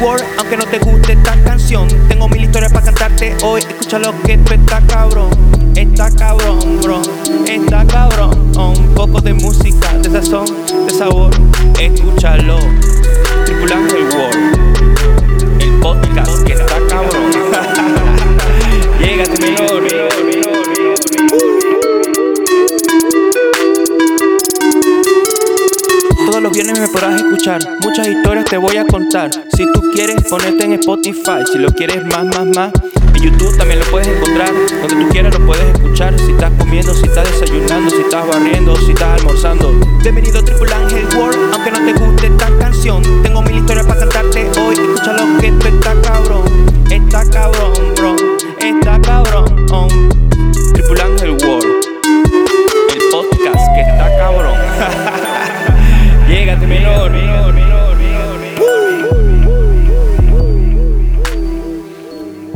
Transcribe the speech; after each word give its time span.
World, 0.00 0.24
aunque 0.38 0.56
no 0.56 0.64
te 0.64 0.78
guste 0.78 1.12
esta 1.12 1.34
canción. 1.44 1.86
Tengo 2.08 2.28
mil 2.28 2.42
historias 2.42 2.72
para 2.72 2.86
cantarte 2.86 3.36
hoy. 3.42 3.60
Escucha 3.60 3.98
lo 3.98 4.18
que 4.22 4.38
tú 4.38 4.54
está 4.54 4.80
cabrón. 4.86 5.30
Está 5.76 6.10
cabrón, 6.10 6.80
bro. 6.82 7.02
Está 7.46 7.86
cabrón. 7.86 8.52
Un 8.56 8.94
poco 8.94 9.20
de 9.20 9.34
música, 9.34 9.92
de 9.98 10.10
sazón, 10.10 10.46
de 10.86 10.92
sabor. 10.94 11.30
Escúchalo. 11.78 12.58
Tripulando 13.44 13.96
el 13.96 14.04
World. 14.04 15.62
El 15.62 15.70
podcast 15.80 16.44
que 16.44 16.54
está 16.54 16.78
cabrón. 16.88 17.30
Llégate, 19.00 19.38
menor. 19.40 20.19
Viernes 26.62 26.80
me 26.80 26.88
podrás 26.88 27.22
escuchar. 27.22 27.60
Muchas 27.80 28.06
historias 28.06 28.44
te 28.44 28.58
voy 28.58 28.76
a 28.76 28.86
contar. 28.86 29.30
Si 29.56 29.64
tú 29.72 29.80
quieres, 29.94 30.16
ponerte 30.28 30.64
en 30.64 30.74
Spotify. 30.74 31.42
Si 31.50 31.58
lo 31.58 31.70
quieres 31.70 32.04
más, 32.04 32.24
más, 32.24 32.46
más. 32.54 32.72
En 33.14 33.22
YouTube 33.22 33.56
también 33.56 33.78
lo 33.78 33.86
puedes 33.86 34.08
encontrar. 34.08 34.52
Donde 34.82 35.04
tú 35.06 35.08
quieras 35.10 35.38
lo 35.38 35.46
puedes 35.46 35.64
escuchar. 35.74 36.18
Si 36.18 36.32
estás 36.32 36.52
comiendo, 36.58 36.92
si 36.92 37.06
estás 37.06 37.26
desayunando, 37.32 37.90
si 37.90 38.02
estás 38.02 38.28
barriendo, 38.28 38.76
si 38.76 38.92
estás 38.92 39.20
almorzando. 39.20 39.72
Bienvenido 40.02 40.40
a 40.40 40.44
Triple 40.44 40.74
Angel 40.74 41.06
World. 41.16 41.54
Aunque 41.54 41.70
no 41.70 41.78
te 41.78 41.92
guste 41.94 42.26
esta 42.26 42.58
canción, 42.58 43.22
tengo 43.22 43.42
mil 43.42 43.56
historias 43.56 43.86
para 43.86 44.00
cantarte 44.00 44.50
hoy. 44.60 44.74
Escúchalo 44.74 45.38
que 45.40 45.46
esto 45.46 45.68
está 45.68 45.94
cabrón. 46.02 46.66
Está 46.90 47.30
cabrón, 47.30 47.72
bro. 47.96 48.16
Está 48.58 49.00
cabrón. 49.00 50.10
Triple 50.74 51.02
Angel 51.02 51.30
World. 51.42 51.69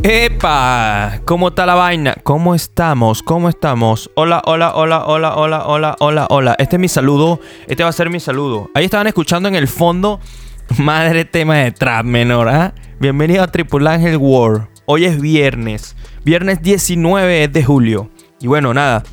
¡Epa! 0.06 1.22
¿Cómo 1.24 1.48
está 1.48 1.64
la 1.64 1.76
vaina? 1.76 2.14
¿Cómo 2.24 2.54
estamos? 2.54 3.22
¿Cómo 3.22 3.48
estamos? 3.48 4.10
Hola, 4.16 4.42
hola, 4.44 4.74
hola, 4.74 5.06
hola, 5.06 5.34
hola, 5.34 5.64
hola, 5.66 5.96
hola, 5.98 6.26
hola. 6.28 6.56
Este 6.58 6.76
es 6.76 6.80
mi 6.80 6.88
saludo. 6.88 7.40
Este 7.66 7.84
va 7.84 7.88
a 7.88 7.92
ser 7.92 8.10
mi 8.10 8.20
saludo. 8.20 8.70
Ahí 8.74 8.84
estaban 8.84 9.06
escuchando 9.06 9.48
en 9.48 9.54
el 9.54 9.66
fondo. 9.66 10.20
Madre 10.76 11.24
tema 11.24 11.56
de 11.56 11.72
trap 11.72 12.04
menor, 12.04 12.50
¿ah? 12.50 12.74
Bienvenido 13.00 13.42
a 13.42 13.46
Triple 13.46 13.88
Angel 13.88 14.18
World. 14.18 14.66
Hoy 14.84 15.06
es 15.06 15.18
viernes. 15.18 15.96
Viernes 16.22 16.60
19 16.60 17.48
de 17.48 17.64
julio. 17.64 18.10
Y 18.42 18.46
bueno, 18.46 18.74
nada. 18.74 19.04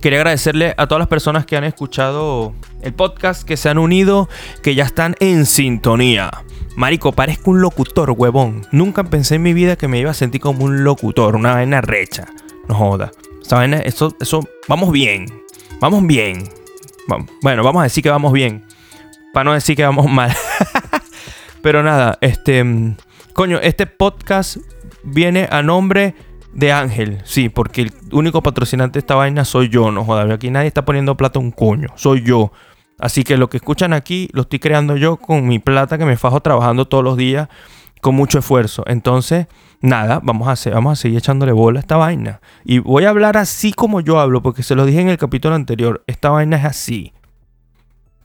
Quería 0.00 0.20
agradecerle 0.20 0.74
a 0.76 0.86
todas 0.86 1.00
las 1.00 1.08
personas 1.08 1.44
que 1.44 1.56
han 1.56 1.64
escuchado 1.64 2.54
el 2.82 2.94
podcast, 2.94 3.42
que 3.42 3.56
se 3.56 3.68
han 3.68 3.78
unido, 3.78 4.28
que 4.62 4.76
ya 4.76 4.84
están 4.84 5.16
en 5.18 5.44
sintonía. 5.44 6.30
Marico, 6.78 7.10
parezco 7.10 7.50
un 7.50 7.60
locutor, 7.60 8.12
huevón. 8.16 8.64
Nunca 8.70 9.02
pensé 9.02 9.34
en 9.34 9.42
mi 9.42 9.52
vida 9.52 9.74
que 9.74 9.88
me 9.88 9.98
iba 9.98 10.12
a 10.12 10.14
sentir 10.14 10.40
como 10.40 10.64
un 10.64 10.84
locutor, 10.84 11.34
una 11.34 11.54
vaina 11.54 11.80
recha. 11.80 12.28
No 12.68 12.76
joda. 12.76 13.10
Vaina, 13.50 13.78
eso, 13.78 14.14
eso, 14.20 14.48
vamos 14.68 14.92
bien. 14.92 15.26
Vamos 15.80 16.06
bien. 16.06 16.44
Bueno, 17.42 17.64
vamos 17.64 17.80
a 17.80 17.82
decir 17.82 18.04
que 18.04 18.10
vamos 18.10 18.32
bien. 18.32 18.64
Para 19.32 19.42
no 19.42 19.54
decir 19.54 19.74
que 19.74 19.82
vamos 19.82 20.06
mal. 20.08 20.32
Pero 21.62 21.82
nada, 21.82 22.16
este. 22.20 22.64
Coño, 23.32 23.58
este 23.58 23.86
podcast 23.86 24.58
viene 25.02 25.48
a 25.50 25.62
nombre 25.62 26.14
de 26.52 26.70
Ángel. 26.70 27.18
Sí, 27.24 27.48
porque 27.48 27.82
el 27.82 27.92
único 28.12 28.40
patrocinante 28.40 28.98
de 28.98 29.00
esta 29.00 29.16
vaina 29.16 29.44
soy 29.44 29.68
yo, 29.68 29.90
no 29.90 30.04
joda. 30.04 30.32
Aquí 30.32 30.48
nadie 30.48 30.68
está 30.68 30.84
poniendo 30.84 31.16
plata 31.16 31.40
un 31.40 31.50
coño. 31.50 31.88
Soy 31.96 32.22
yo. 32.22 32.52
Así 32.98 33.22
que 33.22 33.36
lo 33.36 33.48
que 33.48 33.58
escuchan 33.58 33.92
aquí 33.92 34.28
lo 34.32 34.42
estoy 34.42 34.58
creando 34.58 34.96
yo 34.96 35.16
con 35.16 35.46
mi 35.46 35.58
plata 35.58 35.98
que 35.98 36.04
me 36.04 36.16
fajo 36.16 36.40
trabajando 36.40 36.86
todos 36.86 37.04
los 37.04 37.16
días 37.16 37.48
con 38.00 38.14
mucho 38.14 38.38
esfuerzo. 38.38 38.82
Entonces, 38.86 39.46
nada, 39.80 40.20
vamos 40.22 40.48
a, 40.48 40.52
hacer, 40.52 40.74
vamos 40.74 40.98
a 40.98 41.02
seguir 41.02 41.18
echándole 41.18 41.52
bola 41.52 41.78
a 41.78 41.82
esta 41.82 41.96
vaina. 41.96 42.40
Y 42.64 42.78
voy 42.78 43.04
a 43.04 43.10
hablar 43.10 43.36
así 43.36 43.72
como 43.72 44.00
yo 44.00 44.18
hablo, 44.18 44.42
porque 44.42 44.62
se 44.62 44.74
lo 44.74 44.84
dije 44.86 45.00
en 45.00 45.08
el 45.08 45.18
capítulo 45.18 45.54
anterior. 45.54 46.02
Esta 46.06 46.30
vaina 46.30 46.56
es 46.56 46.64
así. 46.64 47.12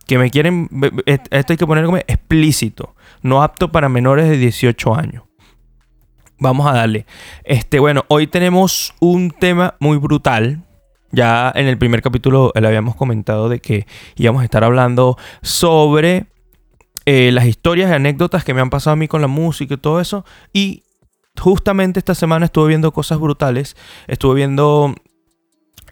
Que 0.07 0.17
me 0.17 0.29
quieren. 0.29 0.69
Esto 1.05 1.53
hay 1.53 1.57
que 1.57 1.67
poner 1.67 1.85
como 1.85 1.97
explícito. 1.97 2.95
No 3.21 3.41
apto 3.41 3.71
para 3.71 3.89
menores 3.89 4.27
de 4.27 4.37
18 4.37 4.95
años. 4.95 5.23
Vamos 6.39 6.67
a 6.67 6.73
darle. 6.73 7.05
Este, 7.45 7.79
bueno, 7.79 8.03
hoy 8.09 8.27
tenemos 8.27 8.93
un 8.99 9.31
tema 9.31 9.75
muy 9.79 9.97
brutal. 9.97 10.63
Ya 11.13 11.51
en 11.55 11.67
el 11.67 11.77
primer 11.77 12.01
capítulo 12.01 12.51
le 12.59 12.67
habíamos 12.67 12.95
comentado 12.95 13.47
de 13.47 13.59
que 13.59 13.85
íbamos 14.15 14.41
a 14.41 14.45
estar 14.45 14.63
hablando 14.63 15.15
sobre 15.43 16.25
eh, 17.05 17.31
las 17.31 17.45
historias 17.45 17.91
y 17.91 17.93
anécdotas 17.93 18.43
que 18.43 18.55
me 18.55 18.61
han 18.61 18.71
pasado 18.71 18.93
a 18.93 18.95
mí 18.95 19.07
con 19.07 19.21
la 19.21 19.27
música 19.27 19.75
y 19.75 19.77
todo 19.77 20.01
eso. 20.01 20.25
Y 20.53 20.83
justamente 21.39 21.99
esta 21.99 22.15
semana 22.15 22.45
estuve 22.45 22.69
viendo 22.69 22.91
cosas 22.91 23.19
brutales. 23.19 23.77
Estuve 24.07 24.33
viendo 24.35 24.95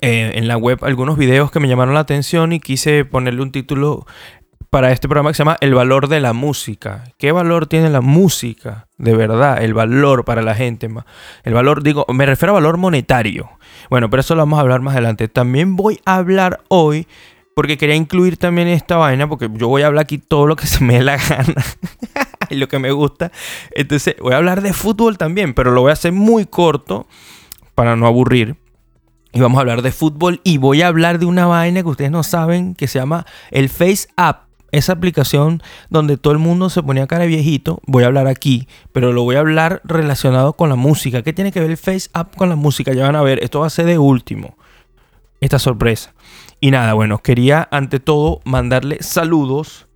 eh, 0.01 0.31
en 0.33 0.47
la 0.47 0.57
web 0.57 0.79
algunos 0.81 1.19
videos 1.19 1.51
que 1.51 1.59
me 1.59 1.67
llamaron 1.67 1.93
la 1.93 1.99
atención 1.99 2.51
y 2.51 2.59
quise 2.59 3.05
ponerle 3.05 3.43
un 3.43 3.51
título 3.51 4.07
para 4.71 4.93
este 4.93 5.09
programa 5.09 5.31
que 5.31 5.33
se 5.33 5.39
llama 5.39 5.57
El 5.59 5.75
valor 5.75 6.07
de 6.07 6.21
la 6.21 6.31
música. 6.31 7.03
¿Qué 7.17 7.33
valor 7.33 7.67
tiene 7.67 7.89
la 7.89 7.99
música? 7.99 8.87
De 8.97 9.13
verdad, 9.13 9.61
el 9.61 9.73
valor 9.73 10.23
para 10.23 10.41
la 10.41 10.55
gente. 10.55 10.87
El 11.43 11.53
valor, 11.53 11.83
digo, 11.83 12.05
me 12.07 12.25
refiero 12.25 12.53
a 12.53 12.55
valor 12.55 12.77
monetario. 12.77 13.49
Bueno, 13.89 14.09
pero 14.09 14.21
eso 14.21 14.33
lo 14.33 14.43
vamos 14.43 14.57
a 14.57 14.61
hablar 14.61 14.79
más 14.79 14.93
adelante. 14.93 15.27
También 15.27 15.75
voy 15.75 15.99
a 16.05 16.15
hablar 16.15 16.61
hoy, 16.69 17.05
porque 17.53 17.77
quería 17.77 17.95
incluir 17.95 18.37
también 18.37 18.69
esta 18.69 18.95
vaina, 18.95 19.27
porque 19.27 19.49
yo 19.51 19.67
voy 19.67 19.81
a 19.81 19.87
hablar 19.87 20.03
aquí 20.03 20.19
todo 20.19 20.47
lo 20.47 20.55
que 20.55 20.67
se 20.67 20.81
me 20.81 20.93
dé 20.93 21.03
la 21.03 21.17
gana 21.17 21.65
y 22.49 22.55
lo 22.55 22.69
que 22.69 22.79
me 22.79 22.91
gusta. 22.91 23.29
Entonces, 23.75 24.15
voy 24.21 24.31
a 24.31 24.38
hablar 24.38 24.61
de 24.61 24.71
fútbol 24.71 25.17
también, 25.17 25.53
pero 25.53 25.71
lo 25.71 25.81
voy 25.81 25.89
a 25.89 25.93
hacer 25.93 26.13
muy 26.13 26.45
corto 26.45 27.07
para 27.75 27.97
no 27.97 28.07
aburrir. 28.07 28.55
Y 29.33 29.41
vamos 29.41 29.57
a 29.57 29.61
hablar 29.61 29.81
de 29.81 29.91
fútbol 29.91 30.39
y 30.45 30.59
voy 30.59 30.81
a 30.81 30.88
hablar 30.88 31.19
de 31.19 31.25
una 31.25 31.45
vaina 31.45 31.83
que 31.83 31.89
ustedes 31.89 32.11
no 32.11 32.23
saben 32.23 32.73
que 32.73 32.88
se 32.88 32.99
llama 32.99 33.25
el 33.49 33.67
Face 33.67 34.07
App 34.15 34.50
esa 34.71 34.93
aplicación 34.93 35.61
donde 35.89 36.17
todo 36.17 36.33
el 36.33 36.39
mundo 36.39 36.69
se 36.69 36.81
ponía 36.83 37.07
cara 37.07 37.25
viejito, 37.25 37.81
voy 37.85 38.03
a 38.03 38.07
hablar 38.07 38.27
aquí, 38.27 38.67
pero 38.93 39.13
lo 39.13 39.23
voy 39.23 39.35
a 39.35 39.39
hablar 39.39 39.81
relacionado 39.83 40.53
con 40.53 40.69
la 40.69 40.75
música. 40.75 41.21
¿Qué 41.21 41.33
tiene 41.33 41.51
que 41.51 41.59
ver 41.59 41.71
el 41.71 41.77
Face 41.77 42.09
App 42.13 42.35
con 42.35 42.49
la 42.49 42.55
música? 42.55 42.93
Ya 42.93 43.03
van 43.03 43.15
a 43.15 43.21
ver, 43.21 43.43
esto 43.43 43.59
va 43.61 43.67
a 43.67 43.69
ser 43.69 43.85
de 43.85 43.97
último. 43.97 44.57
Esta 45.39 45.59
sorpresa. 45.59 46.13
Y 46.59 46.69
nada, 46.71 46.93
bueno, 46.93 47.17
quería 47.17 47.67
ante 47.71 47.99
todo 47.99 48.41
mandarle 48.45 48.97
saludos. 49.01 49.87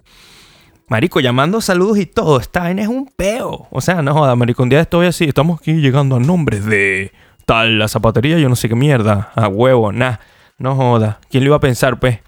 Marico, 0.88 1.20
llamando 1.20 1.62
saludos 1.62 2.00
y 2.00 2.08
todo. 2.08 2.40
Esta 2.40 2.62
vaina 2.62 2.82
es 2.82 2.88
un 2.88 3.06
peo. 3.08 3.68
O 3.70 3.82
sea, 3.82 4.02
no 4.02 4.14
joda, 4.14 4.36
marico. 4.36 4.64
Un 4.64 4.70
día 4.70 4.82
estoy 4.82 5.08
así. 5.08 5.26
Estamos 5.26 5.60
aquí 5.60 5.74
llegando 5.74 6.16
a 6.16 6.20
nombres 6.20 6.66
de 6.66 7.12
tal, 7.46 7.78
la 7.78 7.88
zapatería, 7.88 8.40
yo 8.40 8.50
no 8.50 8.56
sé 8.56 8.68
qué 8.68 8.76
mierda. 8.76 9.32
A 9.36 9.48
huevo, 9.48 9.92
nada. 9.92 10.20
No 10.58 10.76
joda. 10.76 11.20
¿Quién 11.30 11.44
lo 11.44 11.50
iba 11.50 11.58
a 11.58 11.60
pensar, 11.60 12.00
pues? 12.00 12.20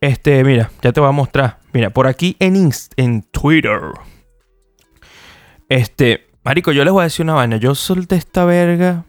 Este, 0.00 0.42
mira, 0.42 0.70
ya 0.82 0.92
te 0.92 0.98
voy 0.98 1.08
a 1.08 1.12
mostrar. 1.12 1.59
Mira, 1.72 1.90
por 1.90 2.06
aquí 2.06 2.36
en, 2.38 2.70
en 2.96 3.22
Twitter. 3.22 3.80
Este, 5.68 6.26
Marico, 6.42 6.72
yo 6.72 6.84
les 6.84 6.92
voy 6.92 7.02
a 7.02 7.04
decir 7.04 7.24
una 7.24 7.34
vaina. 7.34 7.56
Yo 7.58 7.74
solté 7.74 8.16
esta 8.16 8.44
verga. 8.44 9.04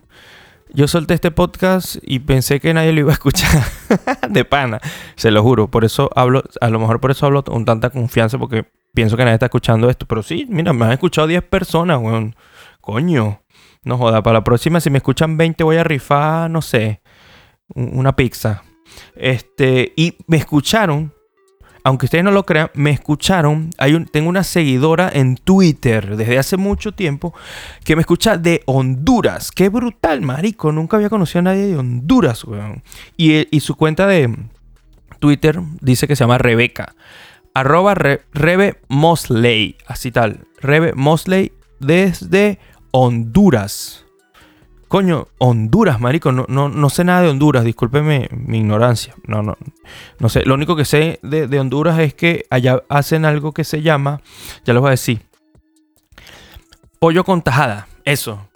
Yo 0.73 0.87
solté 0.87 1.15
este 1.15 1.31
podcast 1.31 1.97
y 2.01 2.19
pensé 2.19 2.59
que 2.59 2.73
nadie 2.73 2.93
lo 2.93 3.01
iba 3.01 3.11
a 3.11 3.13
escuchar. 3.13 3.63
de 4.29 4.45
pana. 4.45 4.79
Se 5.15 5.31
lo 5.31 5.41
juro. 5.41 5.69
Por 5.69 5.85
eso 5.85 6.09
hablo, 6.15 6.43
a 6.61 6.69
lo 6.69 6.79
mejor 6.79 6.99
por 6.99 7.11
eso 7.11 7.25
hablo 7.25 7.43
con 7.43 7.65
tanta 7.65 7.89
confianza, 7.89 8.37
porque 8.37 8.65
pienso 8.93 9.17
que 9.17 9.23
nadie 9.23 9.35
está 9.35 9.47
escuchando 9.47 9.89
esto. 9.89 10.05
Pero 10.05 10.23
sí, 10.23 10.45
mira, 10.49 10.71
me 10.73 10.85
han 10.85 10.91
escuchado 10.91 11.27
10 11.27 11.43
personas, 11.43 11.99
weón. 11.99 12.35
Coño. 12.79 13.41
No 13.83 13.97
joda, 13.97 14.21
para 14.21 14.35
la 14.39 14.43
próxima, 14.43 14.79
si 14.79 14.91
me 14.91 14.99
escuchan 14.99 15.37
20, 15.37 15.63
voy 15.63 15.77
a 15.77 15.83
rifar, 15.83 16.51
no 16.51 16.61
sé, 16.61 17.01
una 17.73 18.15
pizza. 18.15 18.63
Este, 19.15 19.93
y 19.95 20.17
me 20.27 20.37
escucharon, 20.37 21.13
aunque 21.83 22.05
ustedes 22.05 22.23
no 22.23 22.31
lo 22.31 22.45
crean, 22.45 22.69
me 22.73 22.91
escucharon. 22.91 23.71
Tengo 24.11 24.29
una 24.29 24.43
seguidora 24.43 25.09
en 25.13 25.35
Twitter 25.35 26.15
desde 26.15 26.37
hace 26.37 26.57
mucho 26.57 26.91
tiempo 26.91 27.33
que 27.83 27.95
me 27.95 28.01
escucha 28.01 28.37
de 28.37 28.61
Honduras. 28.65 29.51
Qué 29.51 29.69
brutal, 29.69 30.21
marico. 30.21 30.71
Nunca 30.71 30.97
había 30.97 31.09
conocido 31.09 31.39
a 31.39 31.43
nadie 31.43 31.67
de 31.67 31.77
Honduras, 31.77 32.43
weón. 32.43 32.83
Y, 33.17 33.59
su 33.61 33.75
cuenta 33.75 34.07
de 34.07 34.35
Twitter 35.19 35.59
dice 35.81 36.07
que 36.07 36.15
se 36.15 36.23
llama 36.23 36.37
Rebeca. 36.37 36.95
Arroba 37.53 37.95
Rebe 37.95 38.79
Mosley. 38.87 39.77
Así 39.87 40.11
tal. 40.11 40.47
Rebe 40.59 40.93
Mosley 40.93 41.51
desde 41.79 42.59
Honduras. 42.91 44.05
Coño, 44.91 45.29
Honduras, 45.37 46.01
marico. 46.01 46.33
No, 46.33 46.45
no, 46.49 46.67
no 46.67 46.89
sé 46.89 47.05
nada 47.05 47.21
de 47.21 47.29
Honduras. 47.29 47.63
Discúlpeme 47.63 48.27
mi 48.29 48.57
ignorancia. 48.57 49.15
No, 49.25 49.41
no. 49.41 49.57
No 50.19 50.27
sé. 50.27 50.43
Lo 50.43 50.53
único 50.53 50.75
que 50.75 50.83
sé 50.83 51.17
de, 51.23 51.59
Honduras 51.61 51.97
es 51.99 52.13
que 52.13 52.45
allá 52.49 52.83
hacen 52.89 53.23
algo 53.23 53.53
que 53.53 53.63
se 53.63 53.81
llama. 53.81 54.19
Ya 54.65 54.73
les 54.73 54.81
voy 54.81 54.89
a 54.89 54.91
decir. 54.91 55.21
Pollo 56.99 57.23
con 57.23 57.41
tajada. 57.41 57.87
Eso. 58.03 58.49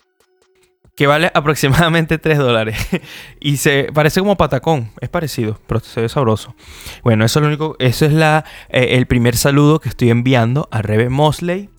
Que 0.94 1.08
vale 1.08 1.32
aproximadamente 1.34 2.18
3 2.18 2.38
dólares. 2.38 2.86
y 3.40 3.56
se 3.56 3.88
parece 3.94 4.20
como 4.20 4.36
patacón. 4.36 4.92
Es 5.00 5.08
parecido, 5.08 5.58
pero 5.68 5.80
se 5.80 6.02
ve 6.02 6.10
sabroso. 6.10 6.54
Bueno, 7.02 7.24
eso 7.24 7.40
es 7.40 7.44
lo 7.44 7.48
único. 7.48 7.78
Eso 7.80 8.06
es 8.06 8.12
la, 8.12 8.44
eh, 8.68 8.98
el 8.98 9.06
primer 9.06 9.38
saludo 9.38 9.80
que 9.80 9.88
estoy 9.88 10.10
enviando 10.10 10.68
a 10.70 10.82
Rebe 10.82 11.08
Mosley 11.08 11.70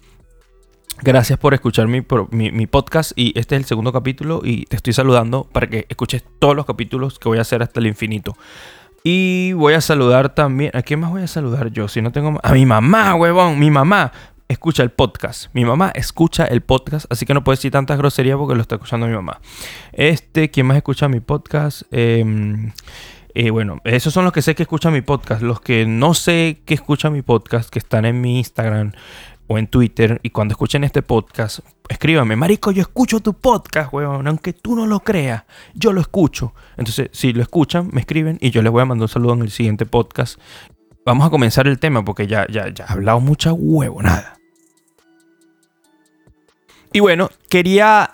Gracias 1.03 1.39
por 1.39 1.55
escuchar 1.55 1.89
mi, 1.89 2.01
pro- 2.01 2.29
mi- 2.31 2.67
podcast 2.67 3.13
y 3.17 3.39
este 3.39 3.55
es 3.55 3.61
el 3.61 3.65
segundo 3.67 3.93
capítulo 3.93 4.41
y 4.43 4.65
te 4.65 4.77
estoy 4.77 4.93
saludando 4.93 5.45
para 5.45 5.67
que 5.69 5.87
escuches 5.89 6.25
todos 6.39 6.57
los 6.57 6.65
capítulos 6.67 7.19
que 7.19 7.29
voy 7.29 7.39
a 7.39 7.43
hacer 7.43 7.63
hasta 7.63 7.81
el 7.81 7.87
infinito. 7.87 8.37
Y 9.05 9.53
voy 9.53 9.75
a 9.75 9.81
saludar 9.81 10.35
también... 10.35 10.73
¿A 10.75 10.83
quién 10.83 10.99
más 10.99 11.11
voy 11.11 11.23
a 11.23 11.27
saludar 11.29 11.71
yo? 11.71 11.87
Si 11.87 12.03
no 12.03 12.11
tengo... 12.11 12.41
A 12.43 12.53
mi 12.53 12.67
mamá, 12.67 13.15
huevón. 13.15 13.57
Mi 13.59 13.71
mamá 13.71 14.11
escucha 14.49 14.83
el 14.83 14.91
podcast. 14.91 15.47
Mi 15.53 15.65
mamá 15.65 15.93
escucha 15.95 16.45
el 16.45 16.61
podcast, 16.63 17.07
así 17.11 17.25
que 17.25 17.33
no 17.33 17.45
puedo 17.45 17.55
decir 17.57 17.71
tantas 17.71 17.99
groserías 17.99 18.37
porque 18.37 18.57
lo 18.57 18.63
está 18.63 18.75
escuchando 18.77 19.07
mi 19.07 19.15
mamá. 19.15 19.41
Este, 19.93 20.51
¿quién 20.51 20.67
más 20.67 20.77
escucha 20.79 21.09
mi 21.09 21.21
podcast? 21.21 21.83
Em, 21.93 22.73
eh, 23.35 23.51
bueno, 23.51 23.81
esos 23.85 24.13
son 24.13 24.25
los 24.25 24.33
que 24.33 24.43
sé 24.43 24.57
que 24.57 24.65
escuchan 24.65 24.93
mi 24.93 25.03
podcast. 25.03 25.41
Los 25.43 25.61
que 25.61 25.87
no 25.87 26.13
sé 26.15 26.63
que 26.65 26.75
escuchan 26.75 27.13
mi 27.13 27.23
podcast, 27.23 27.71
que 27.71 27.79
están 27.79 28.07
en 28.07 28.21
mi 28.21 28.39
Instagram 28.39 28.93
o 29.49 29.59
en 29.59 29.69
Twitter, 29.69 30.21
y 30.23 30.31
cuando 30.31 30.53
escuchen 30.53 30.85
este 30.85 31.03
podcast, 31.03 31.61
escríbame, 31.89 32.37
Marico, 32.37 32.71
yo 32.73 32.83
escucho 32.83 33.21
tu 33.21 33.35
podcast, 33.35 33.93
weón, 33.93 34.27
aunque 34.27 34.53
tú 34.53 34.75
no 34.75 34.87
lo 34.87 35.01
creas, 35.01 35.45
yo 35.75 35.93
lo 35.93 36.01
escucho. 36.01 36.55
Entonces, 36.77 37.11
si 37.13 37.33
lo 37.33 37.43
escuchan, 37.43 37.89
me 37.93 38.01
escriben 38.01 38.39
y 38.41 38.51
yo 38.51 38.63
les 38.63 38.73
voy 38.73 38.83
a 38.83 38.87
mandar 38.87 39.05
un 39.05 39.09
saludo 39.09 39.35
en 39.35 39.43
el 39.43 39.51
siguiente 39.51 39.87
podcast. 39.87 40.41
Vamos 41.05 41.27
a 41.27 41.31
comenzar 41.31 41.69
el 41.69 41.79
tema 41.79 42.05
porque 42.05 42.27
ya, 42.27 42.47
ya, 42.49 42.69
ya 42.69 42.87
he 42.89 42.93
hablado 42.93 43.21
mucha 43.21 43.53
huevonada. 43.53 44.37
Y 46.93 47.01
bueno, 47.01 47.31
quería 47.49 48.11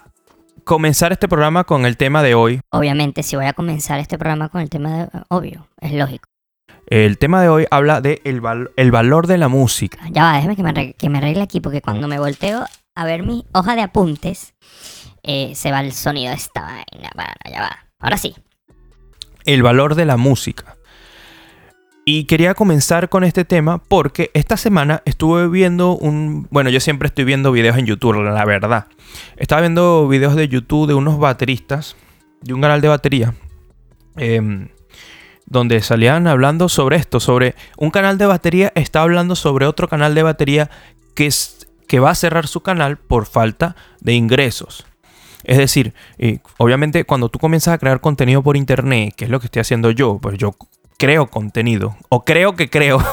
comenzar 0.65 1.13
este 1.13 1.29
programa 1.29 1.65
con 1.65 1.87
el 1.87 1.97
tema 1.97 2.23
de 2.23 2.35
hoy. 2.35 2.61
Obviamente, 2.71 3.23
si 3.23 3.37
voy 3.37 3.47
a 3.47 3.53
comenzar 3.53 4.01
este 4.01 4.19
programa 4.19 4.49
con 4.49 4.61
el 4.61 4.69
tema 4.69 4.91
de... 4.91 5.09
Obvio, 5.29 5.67
es 5.81 5.93
lógico. 5.93 6.32
El 6.95 7.17
tema 7.17 7.41
de 7.41 7.49
hoy 7.49 7.65
habla 7.71 8.03
de 8.03 8.21
el, 8.25 8.43
val- 8.43 8.71
el 8.77 8.91
valor 8.91 9.27
de 9.27 9.39
la 9.39 9.49
música. 9.49 9.99
Ya 10.11 10.25
va, 10.25 10.35
déjame 10.37 10.57
que 10.57 10.63
me, 10.63 10.69
arregle, 10.69 10.93
que 10.93 11.09
me 11.09 11.19
arregle 11.19 11.43
aquí 11.43 11.59
porque 11.61 11.81
cuando 11.81 12.07
me 12.07 12.19
volteo 12.19 12.67
a 12.95 13.05
ver 13.07 13.23
mi 13.23 13.47
hoja 13.55 13.75
de 13.75 13.81
apuntes, 13.81 14.53
eh, 15.23 15.55
se 15.55 15.71
va 15.73 15.81
el 15.81 15.93
sonido 15.93 16.29
de 16.33 16.37
esta 16.37 16.61
vaina. 16.61 17.09
Para, 17.17 17.35
ya 17.51 17.63
va. 17.63 17.79
Ahora 17.99 18.19
sí. 18.19 18.35
el 19.47 19.63
valor 19.63 19.95
de 19.95 20.05
la 20.05 20.19
música. 20.19 20.77
Y 22.05 22.25
quería 22.25 22.53
comenzar 22.53 23.09
con 23.09 23.25
este 23.25 23.47
tema 23.47 23.79
porque 23.79 24.31
esta 24.35 24.59
semana 24.59 25.01
estuve 25.07 25.49
viendo 25.49 25.93
un... 25.97 26.47
Bueno, 26.51 26.69
yo 26.69 26.79
siempre 26.81 27.07
estoy 27.07 27.25
viendo 27.25 27.53
videos 27.53 27.79
en 27.79 27.87
YouTube, 27.87 28.23
la 28.23 28.45
verdad. 28.45 28.87
Estaba 29.39 29.63
viendo 29.63 30.07
videos 30.09 30.35
de 30.35 30.47
YouTube 30.47 30.89
de 30.89 30.95
unos 30.95 31.19
bateristas, 31.19 31.97
de 32.43 32.53
un 32.53 32.61
canal 32.61 32.83
de 32.83 32.89
batería, 32.89 33.35
em, 34.17 34.69
donde 35.47 35.81
salían 35.83 36.27
hablando 36.27 36.69
sobre 36.69 36.97
esto, 36.97 37.21
sobre 37.21 37.55
un 37.77 37.91
canal 37.91 38.19
de 38.19 38.27
batería 38.27 38.73
está 38.75 39.03
hablando 39.03 39.37
sobre 39.37 39.67
otro 39.67 39.89
canal 39.89 40.15
de 40.15 40.23
batería 40.23 40.71
que, 41.15 41.27
es, 41.27 41.69
que 41.87 42.01
va 42.01 42.11
a 42.11 42.15
cerrar 42.15 42.47
su 42.47 42.61
canal 42.61 42.97
por 42.97 43.27
falta 43.27 43.77
de 44.01 44.15
ingresos. 44.15 44.87
Es 45.45 45.59
decir, 45.59 45.93
obviamente 46.59 47.05
cuando 47.05 47.29
tú 47.29 47.39
comienzas 47.39 47.75
a 47.75 47.79
crear 47.79 48.01
contenido 48.01 48.43
por 48.43 48.57
internet, 48.57 49.15
que 49.17 49.25
es 49.25 49.31
lo 49.31 49.41
que 49.41 49.47
estoy 49.47 49.61
haciendo 49.61 49.91
yo, 49.91 50.19
pues 50.21 50.39
yo 50.39 50.55
creo 50.99 51.27
contenido, 51.27 51.97
o 52.09 52.25
creo 52.25 52.55
que 52.55 52.71
creo. 52.71 53.03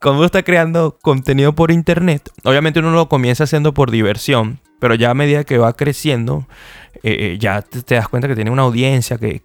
Cuando 0.00 0.18
uno 0.18 0.26
está 0.26 0.42
creando 0.42 0.98
contenido 1.00 1.54
por 1.54 1.70
internet, 1.70 2.30
obviamente 2.44 2.80
uno 2.80 2.90
lo 2.90 3.08
comienza 3.08 3.44
haciendo 3.44 3.72
por 3.72 3.90
diversión, 3.90 4.60
pero 4.78 4.94
ya 4.94 5.08
a 5.08 5.14
medida 5.14 5.44
que 5.44 5.56
va 5.56 5.72
creciendo, 5.72 6.46
eh, 7.06 7.34
eh, 7.34 7.38
ya 7.38 7.60
te, 7.60 7.94
das 7.94 8.08
cuenta 8.08 8.28
que 8.28 8.34
tiene 8.34 8.50
una 8.50 8.62
audiencia, 8.62 9.18
que, 9.18 9.38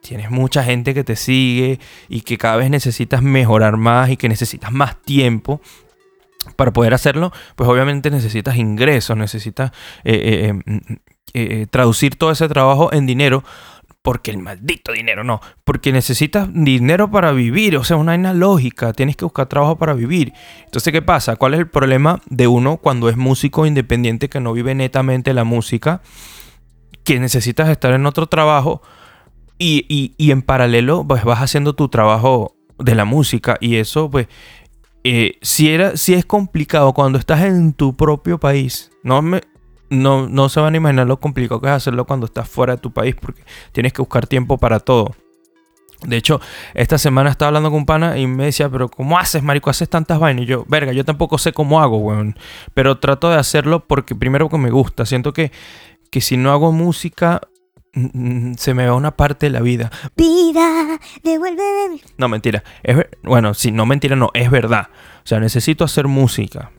tienes 0.00 0.32
mucha 0.32 0.64
gente 0.64 0.94
que 0.94 1.04
te 1.04 1.14
sigue 1.14 1.78
y 2.08 2.22
que 2.22 2.36
cada 2.36 2.56
vez 2.56 2.70
necesitas 2.70 3.22
mejorar 3.22 3.76
más 3.76 4.10
y 4.10 4.16
que 4.16 4.28
necesitas 4.28 4.72
más 4.72 5.00
tiempo 5.00 5.60
para 6.56 6.72
poder 6.72 6.92
hacerlo, 6.92 7.32
pues 7.54 7.70
obviamente 7.70 8.10
necesitas 8.10 8.56
ingresos, 8.56 9.16
necesitas 9.16 9.70
eh, 10.02 10.52
mm, 10.52 10.78
eh, 11.34 11.66
traducir 11.70 12.16
todo 12.16 12.32
ese 12.32 12.48
trabajo 12.48 12.92
en 12.92 13.06
dinero. 13.06 13.44
Porque 14.02 14.32
el 14.32 14.38
maldito 14.38 14.92
dinero 14.92 15.24
no. 15.24 15.40
Porque 15.64 15.90
necesitas 15.90 16.48
dinero 16.52 17.10
para 17.10 17.32
vivir. 17.32 17.78
O 17.78 17.84
sea, 17.84 17.96
una 17.96 18.12
vaina 18.12 18.34
lógica. 18.34 18.92
Tienes 18.92 19.16
que 19.16 19.24
buscar 19.24 19.46
trabajo 19.46 19.78
para 19.78 19.94
vivir. 19.94 20.34
Entonces, 20.66 20.92
¿qué 20.92 21.00
pasa? 21.00 21.36
¿Cuál 21.36 21.54
es 21.54 21.60
el 21.60 21.68
problema 21.68 22.20
de 22.26 22.46
uno 22.46 22.76
cuando 22.76 23.08
es 23.08 23.16
músico 23.16 23.64
independiente 23.64 24.28
que 24.28 24.40
no 24.40 24.52
vive 24.52 24.74
netamente 24.74 25.32
la 25.32 25.44
música? 25.44 26.02
Que 27.04 27.20
necesitas 27.20 27.68
estar 27.68 27.92
en 27.92 28.06
otro 28.06 28.26
trabajo 28.26 28.82
y, 29.58 29.84
y- 29.88 30.14
y 30.16 30.30
en 30.30 30.42
paralelo 30.42 31.04
pues 31.06 31.24
vas 31.24 31.40
haciendo 31.40 31.74
tu 31.74 31.88
trabajo 31.88 32.56
de 32.78 32.94
la 32.94 33.04
música. 33.04 33.56
Y 33.60 33.76
eso, 33.76 34.10
pues, 34.10 34.26
eh, 35.04 35.38
si, 35.42 35.70
era, 35.70 35.96
si 35.96 36.14
es 36.14 36.24
complicado 36.24 36.92
cuando 36.94 37.18
estás 37.18 37.42
en 37.42 37.72
tu 37.74 37.94
propio 37.96 38.38
país. 38.38 38.90
No 39.02 39.20
me, 39.22 39.42
no, 39.90 40.28
no 40.28 40.48
se 40.48 40.60
van 40.60 40.74
a 40.74 40.76
imaginar 40.78 41.06
lo 41.06 41.20
complicado 41.20 41.60
que 41.60 41.66
es 41.68 41.72
hacerlo 41.74 42.06
cuando 42.06 42.26
estás 42.26 42.48
fuera 42.48 42.76
de 42.76 42.80
tu 42.82 42.90
país, 42.92 43.14
porque 43.20 43.42
tienes 43.72 43.92
que 43.92 44.00
buscar 44.02 44.26
tiempo 44.26 44.56
para 44.58 44.80
todo. 44.80 45.14
De 46.06 46.16
hecho, 46.16 46.40
esta 46.74 46.98
semana 46.98 47.30
estaba 47.30 47.48
hablando 47.48 47.70
con 47.70 47.80
un 47.80 47.86
pana 47.86 48.18
y 48.18 48.26
me 48.26 48.44
decía, 48.46 48.68
pero 48.68 48.88
¿cómo 48.90 49.18
haces, 49.18 49.42
marico? 49.42 49.70
Haces 49.70 49.88
tantas 49.88 50.18
vainas. 50.18 50.42
Y 50.44 50.46
yo, 50.46 50.64
verga, 50.68 50.92
yo 50.92 51.04
tampoco 51.04 51.38
sé 51.38 51.52
cómo 51.52 51.80
hago, 51.80 51.96
weón. 51.98 52.36
Pero 52.74 52.98
trato 52.98 53.30
de 53.30 53.36
hacerlo 53.36 53.86
porque 53.86 54.14
primero 54.14 54.48
que 54.50 54.58
me 54.58 54.70
gusta. 54.70 55.06
Siento 55.06 55.32
que, 55.32 55.50
que 56.10 56.20
si 56.20 56.36
no 56.36 56.52
hago 56.52 56.72
música, 56.72 57.40
se 58.56 58.74
me 58.74 58.86
va 58.86 58.94
una 58.94 59.16
parte 59.16 59.46
de 59.46 59.50
la 59.50 59.60
vida. 59.60 59.90
Vida, 60.16 60.98
devuélveme. 61.22 62.00
No, 62.18 62.28
mentira. 62.28 62.64
Es 62.82 62.96
ver- 62.96 63.18
bueno, 63.22 63.54
sí, 63.54 63.70
no 63.70 63.86
mentira, 63.86 64.16
no, 64.16 64.30
es 64.34 64.50
verdad. 64.50 64.88
O 65.18 65.26
sea, 65.26 65.38
necesito 65.40 65.84
hacer 65.84 66.08
música. 66.08 66.70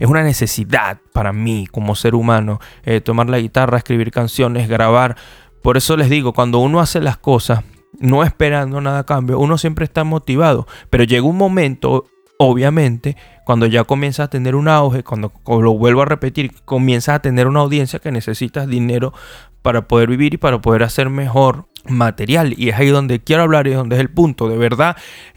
Es 0.00 0.08
una 0.08 0.22
necesidad 0.24 0.98
para 1.12 1.32
mí 1.32 1.68
como 1.70 1.94
ser 1.94 2.14
humano. 2.14 2.58
eh, 2.84 3.00
tomar 3.00 3.28
la 3.30 3.38
guitarra, 3.38 3.78
escribir 3.78 4.10
canciones, 4.10 4.68
grabar. 4.68 5.16
Por 5.62 5.76
eso 5.76 5.96
les 5.96 6.10
digo, 6.10 6.32
cuando 6.32 6.58
uno 6.58 6.80
hace 6.80 7.00
las 7.00 7.16
cosas, 7.18 7.62
no 8.00 8.22
esperando 8.24 8.80
nada 8.80 9.00
a 9.00 9.06
cambio, 9.06 9.38
uno 9.38 9.58
siempre 9.58 9.84
está 9.84 10.02
motivado. 10.04 10.66
Pero 10.90 11.04
llega 11.04 11.26
un 11.26 11.36
momento, 11.36 12.04
obviamente, 12.38 13.16
cuando 13.44 13.66
ya 13.66 13.84
comienzas 13.84 14.24
a 14.24 14.30
tener 14.30 14.54
un 14.54 14.68
auge, 14.68 15.02
cuando, 15.02 15.32
lo 15.46 15.74
vuelvo 15.74 16.02
a 16.02 16.06
repetir, 16.06 16.52
comienzas 16.64 17.16
a 17.16 17.22
tener 17.22 17.46
una 17.46 17.60
audiencia 17.60 17.98
que 17.98 18.10
necesitas 18.10 18.66
dinero 18.66 19.12
para 19.62 19.86
poder 19.86 20.08
vivir 20.08 20.34
y 20.34 20.38
para 20.38 20.60
poder 20.60 20.84
hacer 20.84 21.10
mejor 21.10 21.66
material. 21.86 22.54
Y 22.56 22.70
es 22.70 22.76
ahí 22.76 22.88
donde 22.88 23.20
quiero 23.20 23.42
hablar 23.42 23.66
y 23.66 23.72
donde 23.72 23.96
es 23.96 24.00
el 24.00 24.10
punto. 24.10 24.48
De 24.48 24.56
verdad, 24.56 24.96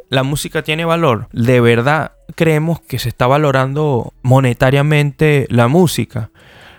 la 0.09 0.23
música 0.23 0.61
tiene 0.61 0.85
valor. 0.85 1.27
De 1.33 1.59
verdad 1.59 2.13
creemos 2.35 2.79
que 2.79 2.99
se 2.99 3.09
está 3.09 3.27
valorando 3.27 4.13
monetariamente 4.21 5.47
la 5.49 5.67
música. 5.67 6.29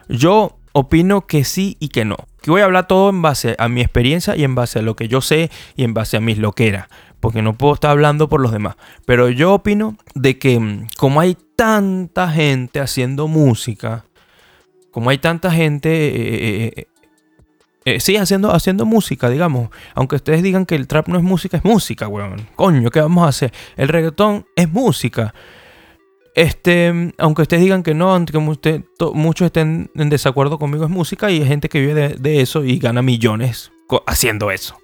Yo 0.08 0.58
opino 0.72 1.26
que 1.26 1.44
sí 1.44 1.76
y 1.80 1.88
que 1.88 2.04
no. 2.04 2.16
Que 2.40 2.50
voy 2.50 2.60
a 2.60 2.64
hablar 2.64 2.86
todo 2.86 3.10
en 3.10 3.22
base 3.22 3.56
a 3.58 3.68
mi 3.68 3.80
experiencia 3.80 4.36
y 4.36 4.44
en 4.44 4.54
base 4.54 4.78
a 4.78 4.82
lo 4.82 4.96
que 4.96 5.08
yo 5.08 5.20
sé 5.20 5.50
y 5.76 5.84
en 5.84 5.94
base 5.94 6.16
a 6.16 6.20
mis 6.20 6.38
loqueras. 6.38 6.88
Porque 7.22 7.40
no 7.40 7.56
puedo 7.56 7.74
estar 7.74 7.92
hablando 7.92 8.28
por 8.28 8.40
los 8.40 8.50
demás. 8.50 8.74
Pero 9.06 9.30
yo 9.30 9.54
opino 9.54 9.96
de 10.14 10.38
que 10.38 10.58
mm, 10.58 10.88
como 10.98 11.20
hay 11.20 11.38
tanta 11.56 12.28
gente 12.28 12.80
haciendo 12.80 13.28
música, 13.28 14.04
como 14.90 15.08
hay 15.08 15.18
tanta 15.18 15.52
gente 15.52 15.88
eh, 15.88 16.72
eh, 16.76 16.86
eh, 17.84 18.00
sí, 18.00 18.16
haciendo, 18.16 18.52
haciendo 18.52 18.84
música, 18.86 19.30
digamos. 19.30 19.70
Aunque 19.94 20.16
ustedes 20.16 20.42
digan 20.42 20.66
que 20.66 20.74
el 20.74 20.88
trap 20.88 21.06
no 21.06 21.16
es 21.16 21.24
música, 21.24 21.56
es 21.56 21.64
música, 21.64 22.08
weón. 22.08 22.48
Coño, 22.56 22.90
¿qué 22.90 23.00
vamos 23.00 23.24
a 23.24 23.28
hacer? 23.28 23.52
El 23.76 23.86
reggaetón 23.86 24.44
es 24.56 24.68
música. 24.68 25.32
Este, 26.34 27.12
aunque 27.18 27.42
ustedes 27.42 27.62
digan 27.62 27.84
que 27.84 27.94
no, 27.94 28.12
aunque 28.12 28.38
muchos 28.38 29.46
estén 29.46 29.90
en 29.94 30.08
desacuerdo 30.08 30.58
conmigo, 30.58 30.84
es 30.84 30.90
música 30.90 31.30
y 31.30 31.40
hay 31.40 31.46
gente 31.46 31.68
que 31.68 31.80
vive 31.80 32.16
de, 32.18 32.40
eso 32.40 32.64
y 32.64 32.78
gana 32.80 33.00
millones 33.00 33.70
haciendo 34.06 34.50
eso. 34.50 34.76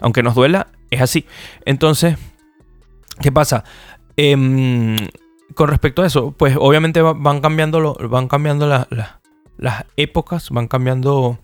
Aunque 0.00 0.24
nos 0.24 0.34
duela, 0.34 0.68
es 0.90 1.00
así. 1.00 1.26
Entonces, 1.64 2.16
¿qué 3.20 3.32
pasa? 3.32 3.64
Em, 4.16 4.96
con 5.54 5.68
respecto 5.68 6.02
a 6.02 6.06
eso, 6.06 6.32
pues 6.32 6.56
obviamente 6.58 7.02
va- 7.02 7.12
van 7.14 7.40
cambiando, 7.40 7.94
van 8.08 8.28
cambiando 8.28 8.66
la- 8.66 8.86
la- 8.90 9.20
las 9.58 9.84
épocas, 9.96 10.50
van 10.50 10.68
cambiando 10.68 11.38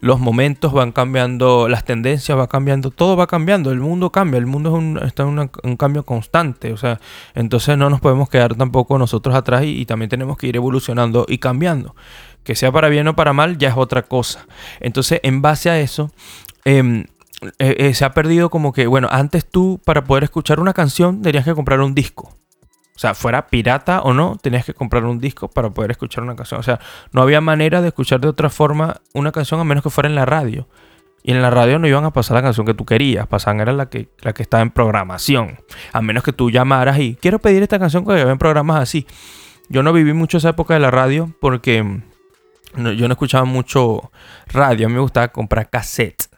los 0.00 0.18
momentos, 0.18 0.72
van 0.72 0.90
cambiando 0.92 1.68
las 1.68 1.84
tendencias, 1.84 2.36
va 2.36 2.48
cambiando, 2.48 2.90
todo 2.90 3.16
va 3.16 3.26
cambiando, 3.28 3.70
el 3.70 3.78
mundo 3.80 4.10
cambia, 4.10 4.38
el 4.38 4.46
mundo 4.46 4.70
es 4.70 4.74
un- 4.76 4.98
está 5.04 5.22
en 5.22 5.38
un 5.62 5.76
cambio 5.76 6.02
constante, 6.04 6.72
o 6.72 6.76
sea, 6.76 7.00
entonces 7.34 7.78
no 7.78 7.88
nos 7.90 8.00
podemos 8.00 8.28
quedar 8.28 8.54
tampoco 8.56 8.98
nosotros 8.98 9.34
atrás 9.36 9.62
y, 9.64 9.80
y 9.80 9.86
también 9.86 10.08
tenemos 10.08 10.36
que 10.36 10.48
ir 10.48 10.56
evolucionando 10.56 11.26
y 11.28 11.38
cambiando. 11.38 11.94
Que 12.42 12.54
sea 12.56 12.72
para 12.72 12.88
bien 12.88 13.06
o 13.08 13.14
para 13.16 13.32
mal 13.32 13.56
ya 13.56 13.68
es 13.70 13.74
otra 13.76 14.02
cosa. 14.02 14.46
Entonces, 14.80 15.20
en 15.22 15.40
base 15.40 15.70
a 15.70 15.78
eso, 15.80 16.10
em, 16.64 17.04
eh, 17.58 17.76
eh, 17.78 17.94
se 17.94 18.04
ha 18.04 18.12
perdido 18.12 18.50
como 18.50 18.72
que, 18.72 18.86
bueno, 18.86 19.08
antes 19.10 19.48
tú 19.48 19.80
para 19.84 20.04
poder 20.04 20.24
escuchar 20.24 20.60
una 20.60 20.72
canción 20.72 21.22
tenías 21.22 21.44
que 21.44 21.54
comprar 21.54 21.80
un 21.80 21.94
disco. 21.94 22.32
O 22.96 22.98
sea, 22.98 23.14
fuera 23.14 23.48
pirata 23.48 24.02
o 24.02 24.14
no, 24.14 24.36
tenías 24.40 24.64
que 24.64 24.72
comprar 24.72 25.04
un 25.04 25.18
disco 25.18 25.48
para 25.48 25.70
poder 25.70 25.90
escuchar 25.90 26.22
una 26.22 26.36
canción. 26.36 26.60
O 26.60 26.62
sea, 26.62 26.78
no 27.12 27.22
había 27.22 27.40
manera 27.40 27.82
de 27.82 27.88
escuchar 27.88 28.20
de 28.20 28.28
otra 28.28 28.50
forma 28.50 29.00
una 29.14 29.32
canción 29.32 29.58
a 29.60 29.64
menos 29.64 29.82
que 29.82 29.90
fuera 29.90 30.08
en 30.08 30.14
la 30.14 30.24
radio. 30.24 30.68
Y 31.26 31.32
en 31.32 31.40
la 31.42 31.50
radio 31.50 31.78
no 31.78 31.88
iban 31.88 32.04
a 32.04 32.12
pasar 32.12 32.36
la 32.36 32.42
canción 32.42 32.66
que 32.66 32.74
tú 32.74 32.84
querías, 32.84 33.26
pasaban 33.26 33.58
era 33.60 33.72
la 33.72 33.88
que, 33.88 34.08
la 34.20 34.32
que 34.34 34.42
estaba 34.42 34.62
en 34.62 34.70
programación. 34.70 35.58
A 35.92 36.02
menos 36.02 36.22
que 36.22 36.32
tú 36.34 36.50
llamaras 36.50 36.98
y 37.00 37.16
quiero 37.16 37.38
pedir 37.38 37.62
esta 37.62 37.78
canción 37.78 38.04
porque 38.04 38.20
había 38.20 38.36
programas 38.36 38.80
así. 38.82 39.06
Yo 39.70 39.82
no 39.82 39.92
viví 39.94 40.12
mucho 40.12 40.36
esa 40.36 40.50
época 40.50 40.74
de 40.74 40.80
la 40.80 40.90
radio 40.90 41.34
porque 41.40 41.82
no- 42.76 42.92
yo 42.92 43.08
no 43.08 43.12
escuchaba 43.14 43.44
mucho 43.46 44.12
radio. 44.48 44.86
A 44.86 44.88
mí 44.90 44.94
me 44.94 45.00
gustaba 45.00 45.28
comprar 45.28 45.70
cassettes 45.70 46.28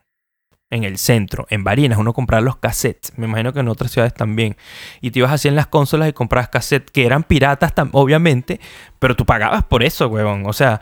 en 0.71 0.85
el 0.85 0.99
centro, 0.99 1.47
en 1.51 1.65
Barinas, 1.65 1.99
uno 1.99 2.13
compraba 2.13 2.41
los 2.41 2.57
cassettes. 2.57 3.13
Me 3.17 3.27
imagino 3.27 3.53
que 3.53 3.61
en 3.61 3.69
otras 3.69 3.93
ciudades 3.93 4.15
también. 4.15 4.57
Y 5.01 5.11
te 5.11 5.21
ibas 5.21 5.33
así 5.33 5.49
en 5.49 5.55
las 5.55 5.69
consolas 5.69 6.09
y 6.09 6.13
comprabas 6.13 6.49
cassettes 6.49 6.91
que 6.91 7.07
eran 7.07 7.23
piratas, 7.23 7.73
obviamente, 7.93 8.61
pero 8.99 9.15
tú 9.15 9.25
pagabas 9.25 9.65
por 9.65 9.83
eso, 9.83 10.09
huevón. 10.09 10.45
O 10.47 10.53
sea, 10.53 10.81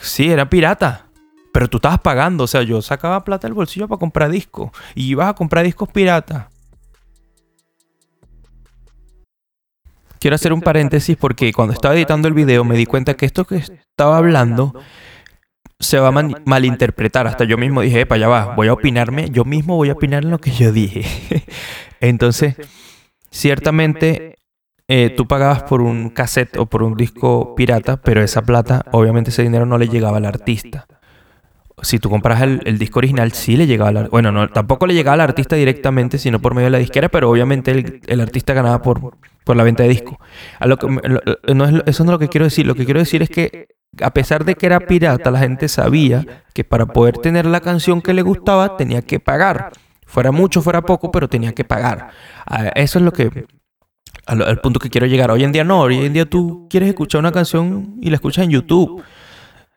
sí, 0.00 0.30
era 0.30 0.48
pirata. 0.48 1.06
Pero 1.52 1.68
tú 1.68 1.76
estabas 1.78 2.00
pagando, 2.00 2.44
o 2.44 2.46
sea, 2.46 2.62
yo 2.62 2.82
sacaba 2.82 3.24
plata 3.24 3.46
del 3.46 3.54
bolsillo 3.54 3.86
para 3.88 3.98
comprar 3.98 4.30
discos. 4.30 4.70
Y 4.94 5.08
ibas 5.08 5.28
a 5.28 5.34
comprar 5.34 5.64
discos 5.64 5.88
piratas. 5.88 6.46
Quiero 10.18 10.36
hacer 10.36 10.52
un 10.52 10.62
paréntesis 10.62 11.16
porque 11.18 11.52
cuando 11.52 11.74
estaba 11.74 11.94
editando 11.94 12.28
el 12.28 12.34
video 12.34 12.64
me 12.64 12.76
di 12.76 12.86
cuenta 12.86 13.14
que 13.14 13.26
esto 13.26 13.44
que 13.44 13.56
estaba 13.56 14.16
hablando 14.16 14.74
se 15.84 15.98
va 15.98 16.08
a 16.08 16.10
man- 16.10 16.42
malinterpretar. 16.44 17.26
Hasta 17.26 17.44
yo 17.44 17.56
mismo 17.56 17.80
dije, 17.82 18.06
para 18.06 18.16
allá 18.16 18.28
va, 18.28 18.54
voy 18.56 18.68
a 18.68 18.72
opinarme, 18.72 19.30
yo 19.30 19.44
mismo 19.44 19.76
voy 19.76 19.90
a 19.90 19.92
opinar 19.92 20.24
en 20.24 20.30
lo 20.30 20.38
que 20.38 20.50
yo 20.50 20.72
dije. 20.72 21.04
Entonces, 22.00 22.56
ciertamente 23.30 24.36
eh, 24.88 25.10
tú 25.16 25.26
pagabas 25.26 25.62
por 25.64 25.80
un 25.82 26.10
cassette 26.10 26.56
o 26.58 26.66
por 26.66 26.82
un 26.82 26.94
disco 26.96 27.54
pirata, 27.54 27.96
pero 27.98 28.22
esa 28.22 28.42
plata, 28.42 28.84
obviamente 28.92 29.30
ese 29.30 29.42
dinero 29.42 29.66
no 29.66 29.78
le 29.78 29.88
llegaba 29.88 30.18
al 30.18 30.24
artista. 30.26 30.86
Si 31.82 31.98
tú 31.98 32.08
compras 32.08 32.40
el, 32.42 32.60
el 32.66 32.78
disco 32.78 33.00
original, 33.00 33.32
sí 33.32 33.56
le 33.56 33.66
llegaba 33.66 33.90
al 33.90 33.96
ar- 33.96 34.08
Bueno, 34.08 34.30
no, 34.30 34.48
tampoco 34.48 34.86
le 34.86 34.94
llegaba 34.94 35.14
al 35.14 35.20
artista 35.22 35.56
directamente, 35.56 36.18
sino 36.18 36.38
por 36.40 36.54
medio 36.54 36.66
de 36.66 36.70
la 36.70 36.78
disquera, 36.78 37.08
pero 37.08 37.28
obviamente 37.28 37.72
el, 37.72 38.00
el 38.06 38.20
artista 38.20 38.54
ganaba 38.54 38.80
por, 38.80 39.16
por 39.42 39.56
la 39.56 39.64
venta 39.64 39.82
de 39.82 39.88
disco. 39.88 40.18
A 40.60 40.66
lo 40.68 40.76
que 40.78 40.86
lo- 40.86 41.54
no 41.54 41.64
es 41.66 41.82
eso 41.86 42.04
no 42.04 42.10
es 42.10 42.14
lo 42.14 42.18
que 42.20 42.28
quiero 42.28 42.44
decir. 42.44 42.64
Lo 42.64 42.74
que 42.76 42.84
quiero 42.84 43.00
decir 43.00 43.22
es 43.22 43.28
que, 43.28 43.68
a 44.02 44.10
pesar 44.12 44.44
de 44.44 44.54
que 44.54 44.66
era 44.66 44.80
pirata, 44.80 45.30
la 45.30 45.38
gente 45.38 45.68
sabía 45.68 46.44
que 46.52 46.64
para 46.64 46.86
poder 46.86 47.18
tener 47.18 47.46
la 47.46 47.60
canción 47.60 48.00
que 48.00 48.14
le 48.14 48.22
gustaba 48.22 48.76
tenía 48.76 49.02
que 49.02 49.20
pagar. 49.20 49.72
Fuera 50.06 50.30
mucho, 50.30 50.62
fuera 50.62 50.82
poco, 50.82 51.10
pero 51.10 51.28
tenía 51.28 51.52
que 51.52 51.64
pagar. 51.64 52.10
Eso 52.74 52.98
es 52.98 53.04
lo 53.04 53.12
que. 53.12 53.46
al, 54.26 54.42
al 54.42 54.60
punto 54.60 54.78
que 54.78 54.90
quiero 54.90 55.06
llegar. 55.06 55.30
Hoy 55.30 55.44
en 55.44 55.52
día 55.52 55.64
no. 55.64 55.80
Hoy 55.80 56.04
en 56.04 56.12
día 56.12 56.24
tú 56.24 56.66
quieres 56.70 56.88
escuchar 56.88 57.20
una 57.20 57.32
canción 57.32 57.96
y 58.00 58.10
la 58.10 58.16
escuchas 58.16 58.44
en 58.44 58.50
YouTube. 58.50 59.02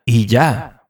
Y 0.04 0.26
ya. 0.26 0.84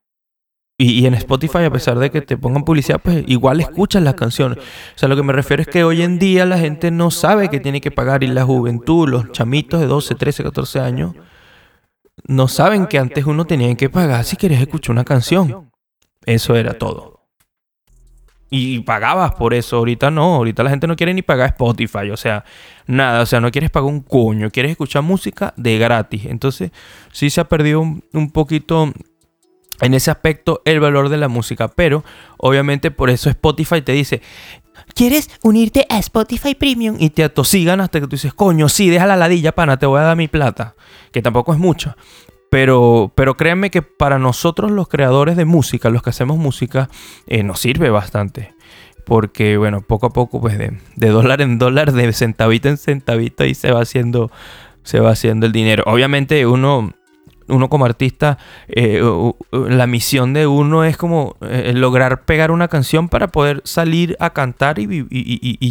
Y, 0.76 1.00
y 1.00 1.06
en 1.06 1.14
Spotify, 1.14 1.64
a 1.64 1.70
pesar 1.70 1.99
de 1.99 2.11
que 2.11 2.20
te 2.20 2.37
pongan 2.37 2.64
publicidad, 2.64 3.00
pues 3.02 3.25
igual 3.26 3.61
escuchas 3.61 4.02
las 4.02 4.14
canciones. 4.14 4.58
O 4.58 4.62
sea, 4.99 5.08
lo 5.08 5.16
que 5.16 5.25
me 5.25 5.32
refiero 5.32 5.62
es 5.62 5.68
que 5.68 5.82
hoy 5.82 6.02
en 6.02 6.20
día 6.20 6.47
la 6.47 6.58
gente 6.58 6.92
no 6.92 7.11
sabe 7.11 7.49
que 7.49 7.58
tiene 7.58 7.80
que 7.80 7.90
pagar 7.90 8.23
y 8.23 8.28
la 8.28 8.44
juventud, 8.44 9.08
los 9.08 9.32
chamitos 9.32 9.80
de 9.80 9.87
12, 9.87 10.14
13, 10.14 10.44
14 10.44 10.78
años, 10.78 11.14
no 12.26 12.48
saben 12.48 12.87
que 12.87 12.98
antes 12.98 13.25
uno 13.25 13.46
tenía 13.46 13.75
que 13.75 13.90
pagar 13.90 14.25
si 14.25 14.37
querías 14.37 14.60
escuchar 14.60 14.92
una 14.92 15.04
canción. 15.04 15.70
Eso 16.25 16.56
era 16.56 16.75
todo. 16.75 17.18
Y 18.50 18.80
pagabas 18.80 19.34
por 19.34 19.54
eso. 19.54 19.76
Ahorita 19.76 20.10
no. 20.10 20.37
Ahorita 20.37 20.62
la 20.62 20.70
gente 20.70 20.87
no 20.87 20.96
quiere 20.96 21.14
ni 21.14 21.22
pagar 21.22 21.48
Spotify. 21.50 22.10
O 22.10 22.16
sea, 22.16 22.44
nada. 22.87 23.22
O 23.22 23.26
sea, 23.26 23.40
no 23.40 23.50
quieres 23.50 23.70
pagar 23.70 23.90
un 23.90 24.00
coño. 24.00 24.50
Quieres 24.50 24.72
escuchar 24.72 25.02
música 25.02 25.52
de 25.56 25.78
gratis. 25.78 26.25
Entonces, 26.26 26.70
sí 27.12 27.30
se 27.30 27.40
ha 27.40 27.48
perdido 27.48 27.80
un, 27.80 28.04
un 28.12 28.30
poquito 28.30 28.92
en 29.80 29.94
ese 29.94 30.10
aspecto 30.10 30.62
el 30.64 30.80
valor 30.80 31.08
de 31.08 31.18
la 31.18 31.28
música. 31.28 31.68
Pero, 31.68 32.04
obviamente, 32.38 32.90
por 32.90 33.10
eso 33.10 33.28
Spotify 33.30 33.82
te 33.82 33.92
dice. 33.92 34.22
¿Quieres 34.99 35.31
unirte 35.45 35.87
a 35.90 36.00
Spotify 36.00 36.57
Premium? 36.57 36.97
Y 36.99 37.11
te 37.11 37.23
atosigan 37.23 37.81
hasta 37.81 38.00
que 38.00 38.09
tú 38.09 38.17
dices, 38.17 38.35
coño, 38.35 38.69
sí, 38.69 38.90
deja 38.90 39.07
la 39.07 39.14
ladilla, 39.14 39.52
pana, 39.52 39.78
te 39.78 39.87
voy 39.87 40.00
a 40.00 40.02
dar 40.02 40.17
mi 40.17 40.26
plata. 40.26 40.75
Que 41.12 41.23
tampoco 41.23 41.52
es 41.52 41.59
mucha. 41.61 41.97
Pero, 42.50 43.12
pero 43.14 43.37
créanme 43.37 43.71
que 43.71 43.81
para 43.81 44.19
nosotros 44.19 44.73
los 44.73 44.88
creadores 44.88 45.37
de 45.37 45.45
música, 45.45 45.88
los 45.88 46.02
que 46.02 46.11
hacemos 46.11 46.37
música, 46.37 46.90
eh, 47.28 47.45
nos 47.45 47.61
sirve 47.61 47.90
bastante. 47.90 48.57
Porque, 49.07 49.57
bueno, 49.57 49.83
poco 49.83 50.07
a 50.07 50.11
poco, 50.11 50.40
pues 50.40 50.59
de, 50.59 50.76
de 50.97 51.09
dólar 51.11 51.43
en 51.43 51.59
dólar, 51.59 51.93
de 51.93 52.12
centavito 52.12 52.69
en 52.69 52.76
centavito, 52.76 53.45
ahí 53.45 53.55
se 53.55 53.71
va 53.71 53.83
haciendo, 53.83 54.33
se 54.83 54.99
va 54.99 55.11
haciendo 55.11 55.47
el 55.47 55.52
dinero. 55.52 55.85
Obviamente 55.87 56.45
uno, 56.45 56.93
uno 57.49 57.69
como 57.69 57.85
artista, 57.85 58.38
eh, 58.69 59.02
la 59.52 59.87
misión 59.87 60.33
de 60.33 60.47
uno 60.47 60.85
es 60.85 60.97
como 60.97 61.37
eh, 61.40 61.73
lograr 61.75 62.23
pegar 62.23 62.50
una 62.50 62.69
canción 62.69 63.09
para 63.09 63.28
poder 63.28 63.62
salir 63.64 64.17
a 64.21 64.31
cantar 64.31 64.78
y, 64.78 64.87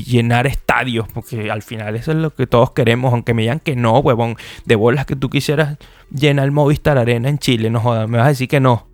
llenar 0.04 0.48
estadios. 0.48 1.08
Porque 1.14 1.52
al 1.52 1.62
final 1.62 1.96
eso 1.96 2.12
es 2.12 2.18
lo 2.18 2.32
que 2.32 2.48
todos 2.48 2.72
queremos, 2.72 3.14
aunque 3.14 3.34
me 3.34 3.44
digan 3.44 3.60
que 3.60 3.76
no, 3.76 4.00
huevón, 4.00 4.36
de 4.66 4.76
bolas 4.76 5.06
que 5.06 5.16
tú 5.16 5.30
quisieras 5.30 5.78
llenar 6.12 6.46
el 6.46 6.52
Movistar 6.52 6.98
Arena 6.98 7.30
en 7.30 7.38
Chile, 7.40 7.70
no 7.70 7.80
jodas, 7.80 8.08
me 8.08 8.18
vas 8.18 8.28
a 8.28 8.30
decir 8.30 8.48
que 8.48 8.60
no. 8.60 8.88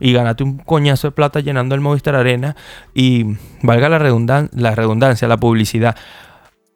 Y 0.00 0.12
ganate 0.12 0.42
un 0.42 0.58
coñazo 0.58 1.08
de 1.08 1.12
plata 1.12 1.40
llenando 1.40 1.74
el 1.74 1.80
Movistar 1.80 2.14
Arena 2.16 2.56
y 2.94 3.36
valga 3.62 3.88
la, 3.88 3.98
redundan- 3.98 4.50
la 4.52 4.74
redundancia, 4.74 5.28
la 5.28 5.36
publicidad. 5.36 5.96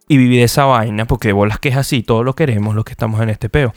Y 0.09 0.19
vivir 0.19 0.43
esa 0.43 0.65
vaina, 0.67 1.05
porque 1.07 1.29
de 1.29 1.33
bolas 1.33 1.59
que 1.59 1.71
es 1.71 1.77
así, 1.77 2.05
todos 2.05 2.25
lo 2.25 2.35
queremos, 2.37 2.77
los 2.77 2.85
que 2.85 2.93
estamos 2.93 3.21
en 3.21 3.29
este 3.31 3.49
peo. 3.49 3.73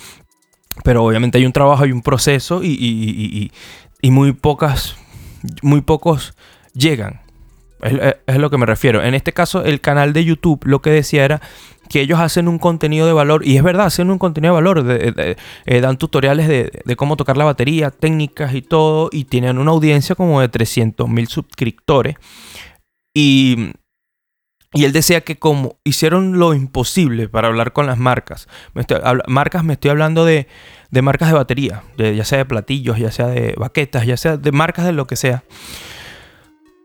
Pero 0.83 1.03
obviamente 1.03 1.37
hay 1.37 1.45
un 1.45 1.51
trabajo, 1.53 1.83
hay 1.83 1.91
un 1.91 2.01
proceso 2.01 2.63
y, 2.63 2.67
y- 2.69 2.71
y- 2.73 3.51
y- 4.01 4.11
muy 4.11 4.31
pocas, 4.33 4.95
muy 5.61 5.81
pocos 5.81 6.33
llegan. 6.73 7.21
Es, 7.81 8.37
lo 8.37 8.49
que 8.49 8.57
me 8.57 8.65
refiero. 8.65 9.01
En 9.03 9.13
este 9.13 9.31
caso, 9.31 9.63
el 9.63 9.79
canal 9.79 10.11
de 10.13 10.25
YouTube 10.25 10.65
lo 10.65 10.81
que 10.81 10.89
decía 10.89 11.23
era 11.23 11.41
que 11.89 12.01
ellos 12.01 12.19
hacen 12.19 12.47
un 12.47 12.59
contenido 12.59 13.07
de 13.07 13.13
valor, 13.13 13.45
y 13.47 13.55
es 13.57 13.63
verdad, 13.63 13.85
hacen 13.87 14.11
un 14.11 14.19
contenido 14.19 14.53
de 14.53 14.61
valor, 14.61 14.83
de- 14.83 15.11
de- 15.11 15.37
eh, 15.65 15.81
dan 15.81 15.97
tutoriales 15.97 16.47
de, 16.47 16.71
de 16.85 16.95
cómo 16.95 17.15
tocar 17.17 17.35
la 17.37 17.45
batería, 17.45 17.89
técnicas 17.89 18.53
y 18.53 18.61
todo, 18.61 19.09
y 19.11 19.23
tienen 19.25 19.57
una 19.57 19.71
audiencia 19.71 20.13
como 20.15 20.39
de 20.41 20.49
300 20.49 21.07
mil 21.09 21.27
suscriptores. 21.27 22.15
Y, 23.13 23.71
y 24.73 24.85
él 24.85 24.91
decía 24.91 25.21
que 25.21 25.39
como 25.39 25.77
hicieron 25.83 26.37
lo 26.37 26.53
imposible 26.53 27.27
para 27.27 27.47
hablar 27.47 27.73
con 27.73 27.87
las 27.87 27.97
marcas, 27.97 28.47
me 28.73 28.81
estoy- 28.81 29.01
marcas 29.27 29.63
me 29.63 29.73
estoy 29.73 29.91
hablando 29.91 30.25
de, 30.25 30.47
de 30.91 31.01
marcas 31.01 31.29
de 31.29 31.35
batería, 31.35 31.83
de, 31.97 32.15
ya 32.15 32.23
sea 32.23 32.37
de 32.39 32.45
platillos, 32.45 32.97
ya 32.99 33.11
sea 33.11 33.27
de 33.27 33.55
baquetas, 33.57 34.05
ya 34.05 34.15
sea 34.17 34.37
de 34.37 34.51
marcas 34.51 34.85
de 34.85 34.91
lo 34.91 35.07
que 35.07 35.15
sea. 35.15 35.43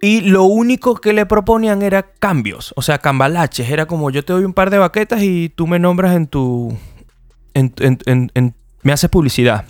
Y 0.00 0.21
lo 0.23 0.45
único 0.45 0.97
que 0.97 1.12
le 1.14 1.25
proponían 1.25 1.81
era 1.83 2.03
cambios, 2.03 2.75
o 2.76 2.83
sea, 2.83 2.99
cambalaches. 2.99 3.71
Era 3.71 3.87
como 3.87 4.11
yo 4.11 4.23
te 4.25 4.35
doy 4.35 4.45
un 4.45 4.53
par 4.53 4.69
de 4.71 4.76
baquetas 4.79 5.23
y 5.23 5.49
tú 5.49 5.67
me 5.67 5.79
nombras 5.79 6.14
en 6.14 6.26
tu. 6.26 6.76
Me 8.83 8.93
haces 8.93 9.09
publicidad. 9.09 9.64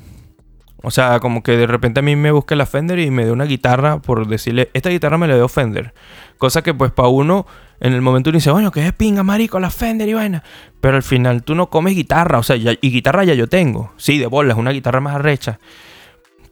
O 0.85 0.91
sea, 0.91 1.19
como 1.19 1.43
que 1.43 1.57
de 1.57 1.67
repente 1.67 2.01
a 2.01 2.03
mí 2.03 2.15
me 2.15 2.31
busque 2.31 2.57
la 2.57 2.67
Fender 2.67 2.99
y 2.99 3.11
me 3.11 3.25
dé 3.25 3.33
una 3.33 3.45
guitarra 3.45 4.01
por 4.01 4.27
decirle, 4.29 4.71
esta 4.75 4.91
guitarra 4.91 5.17
me 5.17 5.27
la 5.27 5.35
dio 5.35 5.49
Fender. 5.49 5.95
Cosa 6.37 6.63
que 6.63 6.75
pues 6.75 6.93
para 6.93 7.09
uno, 7.09 7.47
en 7.81 7.95
el 7.95 8.03
momento 8.03 8.31
uno 8.31 8.37
dice, 8.37 8.51
bueno, 8.51 8.71
que 8.71 8.87
es 8.87 8.93
pinga, 8.93 9.23
marico, 9.23 9.59
la 9.59 9.71
Fender 9.71 10.09
y 10.09 10.13
vaina. 10.13 10.43
Pero 10.81 10.97
al 10.97 11.03
final 11.03 11.43
tú 11.43 11.55
no 11.55 11.71
comes 11.71 11.95
guitarra, 11.95 12.39
o 12.39 12.43
sea, 12.43 12.57
y 12.57 12.77
guitarra 12.77 13.25
ya 13.25 13.35
yo 13.35 13.49
tengo. 13.49 13.93
Sí, 13.97 14.19
de 14.19 14.27
bola, 14.27 14.53
es 14.53 14.59
una 14.59 14.73
guitarra 14.73 15.01
más 15.01 15.15
arrecha. 15.15 15.59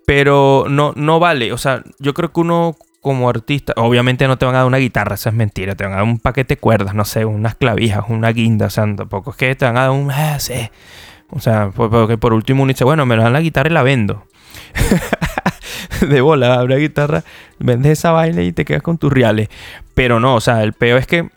Pero 0.06 0.64
no, 0.68 0.92
no 0.96 1.20
vale, 1.20 1.52
o 1.52 1.58
sea, 1.58 1.82
yo 1.98 2.14
creo 2.14 2.32
que 2.32 2.40
uno 2.40 2.76
como 3.02 3.28
artista, 3.28 3.74
obviamente 3.76 4.28
no 4.28 4.38
te 4.38 4.46
van 4.46 4.54
a 4.54 4.58
dar 4.58 4.66
una 4.66 4.78
guitarra, 4.78 5.16
eso 5.16 5.28
es 5.28 5.34
mentira, 5.34 5.74
te 5.74 5.84
van 5.84 5.92
a 5.92 5.96
dar 5.96 6.04
un 6.04 6.18
paquete 6.18 6.54
de 6.54 6.60
cuerdas, 6.60 6.94
no 6.94 7.04
sé, 7.04 7.24
unas 7.24 7.56
clavijas, 7.56 8.04
una 8.08 8.30
guinda, 8.30 8.66
o 8.66 8.70
sea, 8.70 8.84
tampoco 8.94 9.32
es 9.32 9.36
que 9.36 9.54
te 9.56 9.64
van 9.64 9.76
a 9.76 9.82
dar 9.82 9.90
un... 9.90 10.10
ah. 10.10 10.38
O 11.32 11.40
sea, 11.40 11.70
por- 11.70 11.90
porque 11.90 12.18
por 12.18 12.32
último 12.32 12.62
uno 12.62 12.72
dice, 12.72 12.84
bueno, 12.84 13.06
me 13.06 13.16
dan 13.16 13.32
la 13.32 13.40
guitarra 13.40 13.70
y 13.70 13.72
la 13.72 13.82
vendo. 13.82 14.26
de 16.08 16.20
bola, 16.20 16.54
habrá 16.54 16.76
guitarra, 16.76 17.24
vendes 17.58 17.98
esa 17.98 18.12
vaina 18.12 18.42
y 18.42 18.52
te 18.52 18.64
quedas 18.64 18.82
con 18.82 18.98
tus 18.98 19.12
reales. 19.12 19.48
Pero 19.94 20.20
no, 20.20 20.36
o 20.36 20.40
sea, 20.40 20.62
el 20.62 20.72
peo 20.72 20.96
es 20.96 21.06
que 21.06 21.30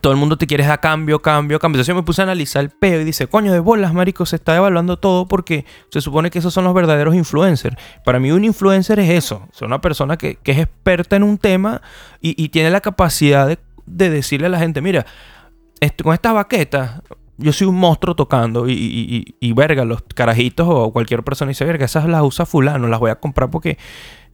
todo 0.00 0.12
el 0.12 0.18
mundo 0.18 0.38
te 0.38 0.46
quiere 0.46 0.64
dar 0.64 0.80
cambio, 0.80 1.20
cambio, 1.20 1.58
cambio. 1.58 1.76
Entonces 1.78 1.88
yo 1.88 1.94
me 1.94 2.02
puse 2.02 2.22
a 2.22 2.24
analizar 2.24 2.62
el 2.62 2.70
peo 2.70 3.00
y 3.00 3.04
dice, 3.04 3.26
coño, 3.26 3.52
de 3.52 3.58
bolas, 3.60 3.92
marico, 3.92 4.24
se 4.24 4.36
está 4.36 4.56
evaluando 4.56 4.98
todo 4.98 5.28
porque 5.28 5.66
se 5.90 6.00
supone 6.00 6.30
que 6.30 6.38
esos 6.38 6.54
son 6.54 6.64
los 6.64 6.74
verdaderos 6.74 7.14
influencers. 7.14 7.76
Para 8.04 8.18
mí 8.18 8.32
un 8.32 8.44
influencer 8.44 8.98
es 9.00 9.10
eso, 9.10 9.46
es 9.52 9.62
una 9.62 9.80
persona 9.80 10.16
que, 10.16 10.38
es 10.44 10.58
experta 10.58 11.16
en 11.16 11.22
un 11.22 11.38
tema 11.38 11.82
y, 12.20 12.48
tiene 12.48 12.70
la 12.70 12.80
capacidad 12.80 13.46
de, 13.46 13.58
de 13.86 14.10
decirle 14.10 14.46
a 14.46 14.50
la 14.50 14.58
gente, 14.58 14.80
mira, 14.80 15.06
con 16.02 16.14
estas 16.14 16.34
baquetas, 16.34 17.02
yo 17.38 17.52
soy 17.52 17.66
un 17.66 17.76
monstruo 17.76 18.14
tocando 18.14 18.68
y, 18.68 18.72
y, 18.72 19.16
y- 19.16 19.48
y, 19.48 19.52
verga, 19.52 19.84
los 19.84 20.02
carajitos 20.14 20.66
o 20.70 20.92
cualquier 20.92 21.22
persona 21.22 21.48
dice, 21.50 21.64
verga, 21.64 21.84
esas 21.84 22.06
las 22.06 22.22
usa 22.22 22.46
fulano, 22.46 22.88
las 22.88 23.00
voy 23.00 23.10
a 23.10 23.16
comprar 23.16 23.50
porque, 23.50 23.78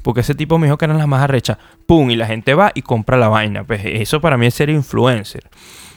porque 0.02 0.20
ese 0.20 0.34
tipo 0.34 0.58
me 0.58 0.66
dijo 0.66 0.78
que 0.78 0.84
eran 0.84 0.98
las 0.98 1.08
más 1.08 1.22
arrechas. 1.22 1.58
Pum, 1.86 2.10
y 2.10 2.16
la 2.16 2.26
gente 2.26 2.54
va 2.54 2.72
y 2.74 2.82
compra 2.82 3.16
la 3.16 3.28
vaina. 3.28 3.64
Pues 3.64 3.80
eso 3.84 4.20
para 4.20 4.36
mí 4.36 4.46
es 4.46 4.54
ser 4.54 4.70
influencer. 4.70 5.48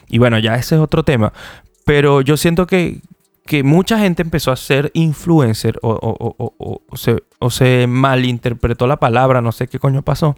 Y 0.10 0.18
bueno, 0.20 0.40
ya 0.40 0.56
ese 0.56 0.76
es 0.76 0.82
otro 0.82 1.04
tema. 1.04 1.34
Pero 1.86 2.22
yo 2.22 2.38
siento 2.38 2.68
que, 2.68 3.00
que 3.46 3.64
mucha 3.64 3.98
gente 4.00 4.22
empezó 4.22 4.52
a 4.52 4.56
ser 4.56 4.92
influencer 4.94 5.80
o, 5.82 5.90
o- 5.90 6.18
o- 6.20 6.36
o- 6.38 6.54
o- 6.58 6.82
o 6.88 6.98
se, 6.98 7.24
o 7.40 7.50
se 7.50 7.88
malinterpretó 7.88 8.86
la 8.88 8.98
palabra, 8.98 9.42
no 9.42 9.52
sé 9.52 9.68
qué 9.68 9.80
coño 9.80 10.02
pasó. 10.04 10.36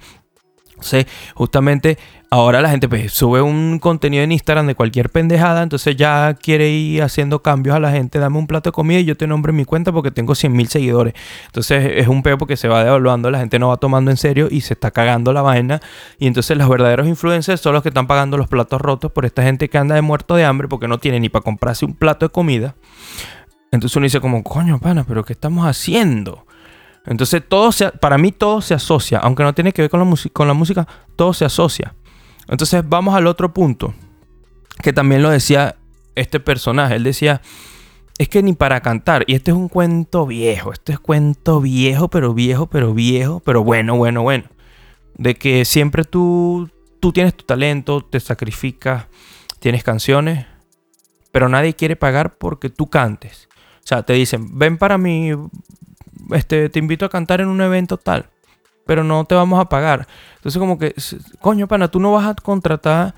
Sí, 0.80 1.06
justamente 1.36 1.98
Ahora 2.34 2.62
la 2.62 2.72
gente 2.72 2.90
pues, 2.90 3.14
sube 3.14 3.44
un 3.44 3.78
contenido 3.78 4.24
en 4.24 4.32
Instagram 4.32 4.66
de 4.66 4.74
cualquier 4.74 5.12
pendejada, 5.12 5.62
entonces 5.62 5.96
ya 5.96 6.34
quiere 6.34 6.72
ir 6.72 7.04
haciendo 7.04 7.44
cambios 7.44 7.76
a 7.76 7.80
la 7.80 7.92
gente, 7.92 8.18
dame 8.18 8.40
un 8.40 8.48
plato 8.48 8.72
de 8.72 8.74
comida 8.74 9.00
y 9.00 9.06
yo 9.06 9.16
te 9.16 9.28
nombro 9.28 9.52
en 9.52 9.58
mi 9.58 9.66
cuenta 9.66 9.92
porque 9.92 10.10
tengo 10.10 10.34
100 10.34 10.52
mil 10.52 10.68
seguidores. 10.68 11.14
Entonces 11.46 11.92
es 11.94 12.08
un 12.08 12.24
peo 12.24 12.40
porque 12.40 12.58
se 12.58 12.68
va 12.68 12.84
devaluando, 12.84 13.30
la 13.30 13.38
gente 13.38 13.60
no 13.60 13.68
va 13.68 13.78
tomando 13.78 14.10
en 14.10 14.18
serio 14.18 14.48
y 14.50 14.62
se 14.62 14.74
está 14.74 14.90
cagando 14.90 15.32
la 15.32 15.44
vaina. 15.44 15.80
Y 16.18 16.26
entonces 16.26 16.58
los 16.58 16.68
verdaderos 16.68 17.08
influencers 17.08 17.62
son 17.62 17.74
los 17.74 17.84
que 17.84 17.90
están 17.90 18.08
pagando 18.08 18.36
los 18.36 18.48
platos 18.48 18.82
rotos 18.82 19.12
por 19.12 19.26
esta 19.26 19.44
gente 19.44 19.70
que 19.70 19.78
anda 19.78 19.94
de 19.94 20.02
muerto 20.02 20.34
de 20.34 20.44
hambre 20.44 20.68
porque 20.68 20.88
no 20.88 20.98
tiene 20.98 21.20
ni 21.20 21.30
para 21.30 21.44
comprarse 21.44 21.86
un 21.86 21.94
plato 21.94 22.26
de 22.26 22.32
comida. 22.32 22.74
Entonces 23.72 23.96
uno 23.96 24.06
dice 24.06 24.20
como, 24.20 24.42
coño, 24.42 24.80
pana, 24.80 25.04
pero 25.08 25.24
¿qué 25.24 25.34
estamos 25.34 25.68
haciendo? 25.68 26.48
Entonces 27.06 27.44
todo 27.48 27.72
se, 27.72 27.92
para 27.92 28.18
mí 28.18 28.32
todo 28.32 28.60
se 28.62 28.74
asocia, 28.74 29.20
aunque 29.20 29.44
no 29.44 29.54
tiene 29.54 29.72
que 29.72 29.84
ver 29.84 29.92
con 29.92 30.00
la, 30.00 30.16
con 30.32 30.48
la 30.48 30.56
música, 30.56 30.88
todo 31.16 31.36
se 31.36 31.46
asocia. 31.46 31.94
Entonces 32.48 32.84
vamos 32.88 33.16
al 33.16 33.28
otro 33.28 33.54
punto, 33.54 33.94
que 34.82 34.94
también 34.94 35.22
lo 35.24 35.30
decía 35.30 35.76
este 36.16 36.40
personaje. 36.40 36.96
Él 36.96 37.04
decía, 37.04 37.42
es 38.18 38.30
que 38.30 38.44
ni 38.44 38.54
para 38.54 38.82
cantar, 38.82 39.24
y 39.28 39.36
este 39.36 39.52
es 39.52 39.58
un 39.58 39.70
cuento 39.70 40.26
viejo, 40.26 40.74
este 40.74 40.94
es 40.94 41.00
cuento 41.00 41.62
viejo, 41.62 42.10
pero 42.10 42.34
viejo, 42.34 42.68
pero 42.68 42.94
viejo, 42.94 43.40
pero 43.40 43.64
bueno, 43.64 43.96
bueno, 43.98 44.22
bueno. 44.22 44.46
De 45.16 45.36
que 45.36 45.66
siempre 45.66 46.04
tú, 46.04 46.70
tú 47.00 47.12
tienes 47.12 47.36
tu 47.36 47.46
talento, 47.46 48.02
te 48.02 48.20
sacrificas, 48.20 49.08
tienes 49.60 49.84
canciones, 49.84 50.46
pero 51.32 51.50
nadie 51.50 51.76
quiere 51.76 51.96
pagar 51.96 52.38
porque 52.38 52.70
tú 52.70 52.90
cantes. 52.90 53.48
O 53.78 53.88
sea, 53.88 54.04
te 54.04 54.14
dicen, 54.14 54.58
ven 54.58 54.78
para 54.78 54.98
mí, 54.98 55.32
este, 56.32 56.70
te 56.70 56.80
invito 56.80 57.06
a 57.06 57.10
cantar 57.10 57.42
en 57.42 57.48
un 57.48 57.62
evento 57.62 57.98
tal 57.98 58.33
pero 58.86 59.04
no 59.04 59.26
te 59.26 59.36
vamos 59.36 59.60
a 59.60 59.66
pagar. 59.66 60.08
Entonces 60.36 60.60
como 60.60 60.78
que, 60.78 60.94
coño, 61.40 61.68
pana, 61.68 61.88
tú 61.88 62.00
no 62.00 62.12
vas 62.12 62.28
a 62.28 62.36
contratar, 62.36 63.14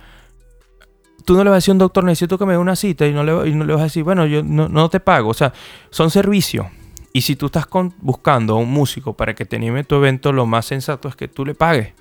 tú 1.26 1.34
no 1.36 1.44
le 1.44 1.50
vas 1.50 1.56
a 1.56 1.58
decir 1.58 1.72
a 1.72 1.74
un 1.74 1.80
doctor, 1.80 2.04
necesito 2.04 2.38
que 2.38 2.46
me 2.46 2.54
dé 2.54 2.60
una 2.60 2.76
cita 2.76 3.06
y 3.08 3.14
no 3.14 3.24
le, 3.24 3.52
no 3.52 3.66
le 3.66 3.74
vas 3.74 3.82
a 3.82 3.86
decir, 3.86 4.04
bueno, 4.04 4.26
yo 4.26 4.44
no, 4.44 4.90
te 4.90 5.00
pago. 5.00 5.30
O 5.30 5.34
sea, 5.34 5.54
son 5.90 6.12
servicios. 6.12 6.68
Y 7.14 7.22
si 7.22 7.36
tú 7.36 7.48
estás 7.48 7.66
buscando 8.00 8.56
a 8.56 8.60
un 8.60 8.70
músico 8.70 9.14
para 9.14 9.34
que 9.34 9.46
te 9.46 9.56
anime 9.56 9.84
tu 9.84 9.96
evento, 9.96 10.32
lo 10.32 10.46
más 10.46 10.66
sensato 10.66 11.08
es 11.08 11.16
que 11.16 11.28
tú 11.28 11.46
le 11.46 11.56
pagues. 11.56 11.94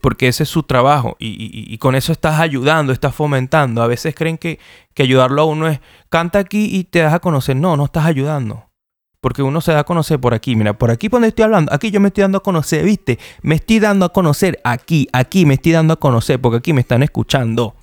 Porque 0.00 0.28
ese 0.28 0.44
es 0.44 0.48
su 0.48 0.62
trabajo 0.62 1.16
y, 1.18 1.76
con 1.76 1.94
eso 1.94 2.12
estás 2.12 2.40
ayudando, 2.40 2.92
estás 2.92 3.14
fomentando. 3.14 3.82
A 3.82 3.86
veces 3.86 4.14
creen 4.14 4.38
que, 4.38 4.58
que 4.94 5.02
ayudarlo 5.02 5.42
a 5.42 5.44
uno 5.44 5.68
es, 5.68 5.80
canta 6.08 6.38
aquí 6.38 6.74
y 6.74 6.84
te 6.84 7.00
das 7.00 7.12
a 7.12 7.18
conocer. 7.18 7.56
No, 7.56 7.76
no 7.76 7.84
estás 7.84 8.06
ayudando. 8.06 8.69
Porque 9.20 9.42
uno 9.42 9.60
se 9.60 9.72
da 9.72 9.80
a 9.80 9.84
conocer 9.84 10.18
por 10.18 10.32
aquí. 10.32 10.56
Mira, 10.56 10.72
por 10.72 10.90
aquí 10.90 11.08
donde 11.08 11.28
estoy 11.28 11.44
hablando, 11.44 11.72
aquí 11.72 11.90
yo 11.90 12.00
me 12.00 12.08
estoy 12.08 12.22
dando 12.22 12.38
a 12.38 12.42
conocer, 12.42 12.84
¿viste? 12.84 13.18
Me 13.42 13.56
estoy 13.56 13.78
dando 13.78 14.06
a 14.06 14.12
conocer 14.12 14.60
aquí, 14.64 15.08
aquí 15.12 15.44
me 15.44 15.54
estoy 15.54 15.72
dando 15.72 15.94
a 15.94 15.96
conocer 15.96 16.40
porque 16.40 16.58
aquí 16.58 16.72
me 16.72 16.80
están 16.80 17.02
escuchando. 17.02 17.74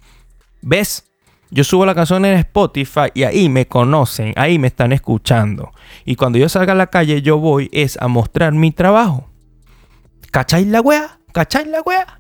¿Ves? 0.61 1.03
Yo 1.49 1.63
subo 1.63 1.85
la 1.85 1.95
canción 1.95 2.25
en 2.25 2.37
Spotify 2.39 3.09
y 3.13 3.23
ahí 3.23 3.47
me 3.47 3.67
conocen, 3.67 4.33
ahí 4.35 4.59
me 4.59 4.67
están 4.67 4.91
escuchando. 4.91 5.71
Y 6.03 6.15
cuando 6.15 6.39
yo 6.39 6.49
salga 6.49 6.73
a 6.73 6.75
la 6.75 6.87
calle, 6.87 7.21
yo 7.21 7.37
voy 7.37 7.69
es 7.71 7.97
a 8.01 8.07
mostrar 8.07 8.51
mi 8.53 8.71
trabajo. 8.71 9.29
¿Cacháis 10.31 10.67
la 10.67 10.81
wea? 10.81 11.19
¿Cacháis 11.31 11.67
la 11.67 11.81
wea? 11.81 12.19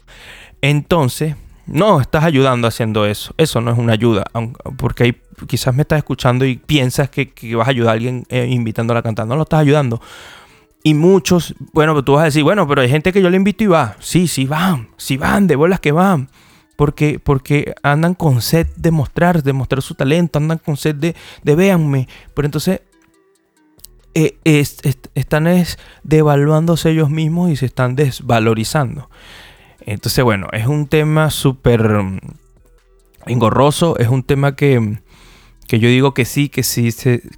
Entonces, 0.61 1.35
no 1.67 2.01
estás 2.01 2.23
ayudando 2.23 2.67
haciendo 2.67 3.05
eso. 3.05 3.33
Eso 3.37 3.61
no 3.61 3.71
es 3.71 3.77
una 3.77 3.93
ayuda. 3.93 4.25
Porque 4.77 5.21
quizás 5.47 5.75
me 5.75 5.83
estás 5.83 5.97
escuchando 5.97 6.45
y 6.45 6.57
piensas 6.57 7.09
que, 7.09 7.31
vas 7.55 7.67
a 7.67 7.71
ayudar 7.71 7.89
a 7.89 7.93
alguien 7.93 8.25
eh, 8.29 8.47
invitándola 8.49 9.01
a 9.01 9.03
cantar. 9.03 9.27
No 9.27 9.35
lo 9.35 9.43
estás 9.43 9.59
ayudando. 9.59 10.01
Y 10.83 10.93
muchos, 10.93 11.53
bueno, 11.73 12.01
tú 12.03 12.13
vas 12.13 12.21
a 12.21 12.25
decir, 12.25 12.43
bueno, 12.43 12.67
pero 12.67 12.81
hay 12.81 12.89
gente 12.89 13.11
que 13.11 13.21
yo 13.21 13.29
le 13.29 13.37
invito 13.37 13.63
y 13.63 13.67
va. 13.67 13.95
Sí, 13.99 14.27
sí 14.27 14.45
van. 14.45 14.89
Sí 14.97 15.17
van, 15.17 15.47
de 15.47 15.55
bolas 15.55 15.79
que 15.79 15.91
van. 15.91 16.29
Porque, 16.75 17.19
porque 17.19 17.73
andan 17.83 18.13
con 18.13 18.41
sed 18.41 18.67
de 18.75 18.91
mostrar, 18.91 19.43
de 19.43 19.53
mostrar 19.53 19.81
su 19.81 19.95
talento, 19.95 20.39
andan 20.39 20.59
con 20.59 20.77
sed 20.77 20.95
de, 20.95 21.15
de 21.43 21.55
véanme. 21.55 22.07
Pero 22.33 22.45
entonces 22.45 22.81
eh, 24.13 24.37
están 25.13 25.45
es 25.45 25.77
devaluándose 26.01 26.89
ellos 26.89 27.11
mismos 27.11 27.51
y 27.51 27.55
se 27.55 27.67
están 27.67 27.95
desvalorizando. 27.95 29.09
Entonces, 29.87 30.21
bueno, 30.21 30.47
es 30.51 30.67
un 30.67 30.87
tema 30.87 31.29
súper 31.29 31.89
engorroso, 33.25 33.97
es 33.97 34.09
un 34.09 34.21
tema 34.21 34.53
que, 34.53 34.99
que, 35.65 35.79
yo 35.79 35.87
digo 35.87 36.13
que 36.13 36.25
sí, 36.25 36.49
que 36.49 36.61
sí, 36.61 36.89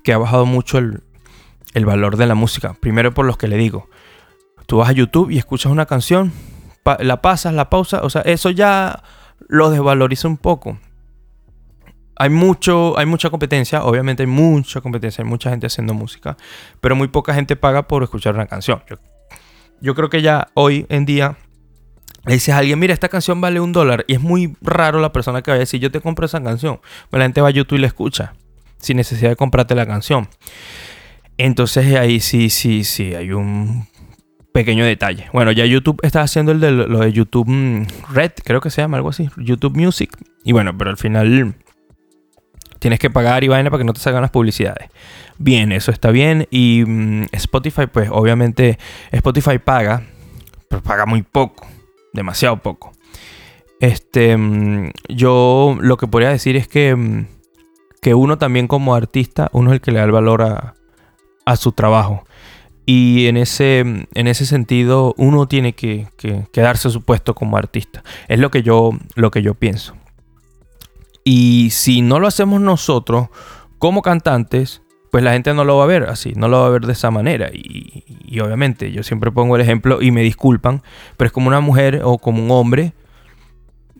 que 0.04 0.14
ha 0.14 0.18
bajado 0.18 0.48
mucho 0.48 0.80
el, 0.80 1.04
valor 1.86 2.18
de 2.18 2.26
la 2.26 2.34
música. 2.34 2.74
Primero 2.74 3.14
por 3.14 3.28
los 3.28 3.38
que 3.38 3.48
le 3.48 3.56
digo, 3.56 3.88
tú 4.66 4.78
vas 4.78 4.90
a 4.90 4.94
YouTube 4.94 5.30
y 5.30 5.38
escuchas 5.38 5.72
una 5.72 5.86
canción, 5.86 6.34
la 6.98 7.22
pasas, 7.22 7.54
la 7.54 7.70
pausa, 7.70 8.02
o 8.02 8.10
sea, 8.10 8.24
eso 8.24 8.50
ya 8.50 9.04
lo 9.48 9.70
desvaloriza 9.70 10.28
un 10.28 10.38
poco. 10.38 10.80
Hay, 12.16 12.32
mucho, 12.32 12.98
hay 12.98 13.06
mucha 13.06 13.30
competencia, 13.30 13.84
obviamente 13.84 14.24
hay 14.24 14.28
mucha 14.28 14.82
competencia, 14.82 15.24
hay 15.24 15.30
mucha 15.30 15.52
gente 15.52 15.68
haciendo 15.68 15.94
música, 15.94 16.36
pero 16.82 16.96
muy 16.96 17.10
poca 17.10 17.36
gente 17.36 17.56
paga 17.56 17.88
por 17.88 18.02
escuchar 18.02 18.34
una 18.34 18.48
canción. 18.48 18.82
yo 19.82 19.94
creo 19.94 20.10
que 20.10 20.24
ya 20.24 20.48
hoy 20.56 20.88
en 20.90 21.06
día 21.06 21.38
le 22.30 22.36
dices 22.36 22.54
a 22.54 22.60
alguien, 22.60 22.78
mira, 22.78 22.94
esta 22.94 23.10
canción 23.10 23.42
vale 23.42 23.60
un 23.60 23.72
dólar. 23.72 24.06
Y 24.08 24.13
es 24.13 24.22
muy 24.22 24.56
raro 24.62 25.02
la 25.02 25.12
persona 25.12 25.42
que 25.42 25.50
vaya 25.50 25.62
a 25.62 25.62
decir, 25.62 25.80
yo 25.80 25.89
te 25.89 26.00
compro 26.00 26.28
esa 26.28 26.39
canción. 26.44 26.80
Pues 27.10 27.18
la 27.18 27.26
gente 27.26 27.42
va 27.42 27.48
a 27.48 27.52
YouTube 27.52 27.80
y 27.80 27.82
la 27.82 27.88
escucha. 27.88 28.36
Sin 28.78 28.98
necesidad 28.98 29.32
de 29.32 29.36
comprarte 29.36 29.74
la 29.74 29.88
canción. 29.88 30.30
Entonces 31.39 31.96
ahí 31.96 32.20
sí, 32.20 32.52
sí, 32.52 32.84
sí, 32.84 33.15
hay 33.15 33.32
un 33.32 33.88
pequeño 34.54 34.86
detalle. 34.86 35.26
Bueno, 35.34 35.52
ya 35.52 35.65
YouTube 35.65 36.00
está 36.04 36.22
haciendo 36.22 36.52
el 36.52 36.60
de 36.60 36.70
lo 36.70 37.00
de 37.00 37.12
YouTube 37.12 37.50
mm, 37.50 37.88
Red, 38.13 38.34
creo 38.44 38.62
que 38.62 38.70
se 38.70 38.84
llama 38.84 38.98
algo 38.98 39.10
así. 39.10 39.28
YouTube 39.38 39.76
Music. 39.76 40.15
Y 40.44 40.52
bueno, 40.52 40.78
pero 40.78 40.92
al 40.92 40.98
final 40.98 41.56
tienes 42.78 43.00
que 43.00 43.10
pagar 43.10 43.44
y 43.44 43.48
vaina 43.48 43.72
para 43.72 43.82
que 43.82 43.86
no 43.86 43.94
te 43.94 44.02
salgan 44.02 44.22
las 44.22 44.30
publicidades. 44.30 44.92
Bien, 45.39 45.72
eso 45.72 45.89
está 45.89 46.12
bien. 46.12 46.48
Y 46.52 46.84
mm, 46.86 47.24
Spotify, 47.32 47.88
pues 47.92 48.08
obviamente 48.12 48.78
Spotify 49.10 49.58
paga, 49.58 50.04
pero 50.70 50.84
paga 50.84 51.08
muy 51.08 51.24
poco 51.24 51.65
demasiado 52.13 52.58
poco. 52.58 52.91
Este, 53.80 54.36
mm, 54.36 54.91
yo 55.10 55.78
lo 55.80 55.98
que 55.98 56.08
podría 56.08 56.30
decir 56.30 56.56
es 56.56 56.67
que, 56.67 56.95
mm, 56.95 57.28
que 58.02 58.13
uno 58.13 58.38
también 58.38 58.67
como 58.67 58.95
artista, 58.95 59.50
uno 59.54 59.72
es 59.72 59.76
el 59.76 59.82
que 59.82 59.91
le 59.91 60.00
da 60.00 60.06
el 60.06 60.12
valor 60.12 60.41
a, 60.41 60.76
a 61.45 61.56
su 61.56 61.72
trabajo. 61.72 62.24
Y 62.86 63.28
en 63.28 63.38
ese, 63.38 63.80
en 63.80 64.28
ese 64.28 64.45
sentido, 64.45 65.13
uno 65.17 65.48
tiene 65.48 65.74
que, 65.74 66.08
que, 66.17 66.48
que, 66.52 66.62
darse 66.62 66.89
su 66.89 67.04
puesto 67.04 67.36
como 67.36 67.56
artista. 67.56 68.04
Es 68.28 68.39
lo 68.39 68.50
que, 68.50 68.63
yo, 68.63 68.91
lo 69.15 69.30
que 69.30 69.43
yo 69.43 69.54
pienso. 69.54 69.95
Y 71.24 71.69
si 71.69 72.02
no 72.02 72.19
lo 72.19 72.28
hacemos 72.28 72.62
nosotros 72.62 73.28
como 73.78 74.02
cantantes, 74.02 74.82
pues 75.12 75.24
la 75.24 75.34
gente 75.34 75.54
no 75.54 75.63
lo 75.63 75.78
va 75.78 75.84
a 75.84 75.88
ver 75.88 76.04
así, 76.04 76.34
no 76.36 76.48
lo 76.48 76.60
va 76.60 76.67
a 76.67 76.69
ver 76.69 76.86
de 76.86 76.93
esa 76.93 77.12
manera. 77.12 77.50
Y, 77.54 78.39
obviamente 78.39 78.91
yo 78.91 79.04
siempre 79.04 79.32
pongo 79.32 79.56
el 79.56 79.62
ejemplo 79.62 80.02
y 80.02 80.12
me 80.12 80.22
disculpan, 80.22 80.82
pero 81.17 81.28
es 81.28 81.32
como 81.32 81.48
una 81.48 81.60
mujer 81.62 82.02
o 82.04 82.17
como 82.17 82.43
un 82.43 82.52
hombre 82.52 82.93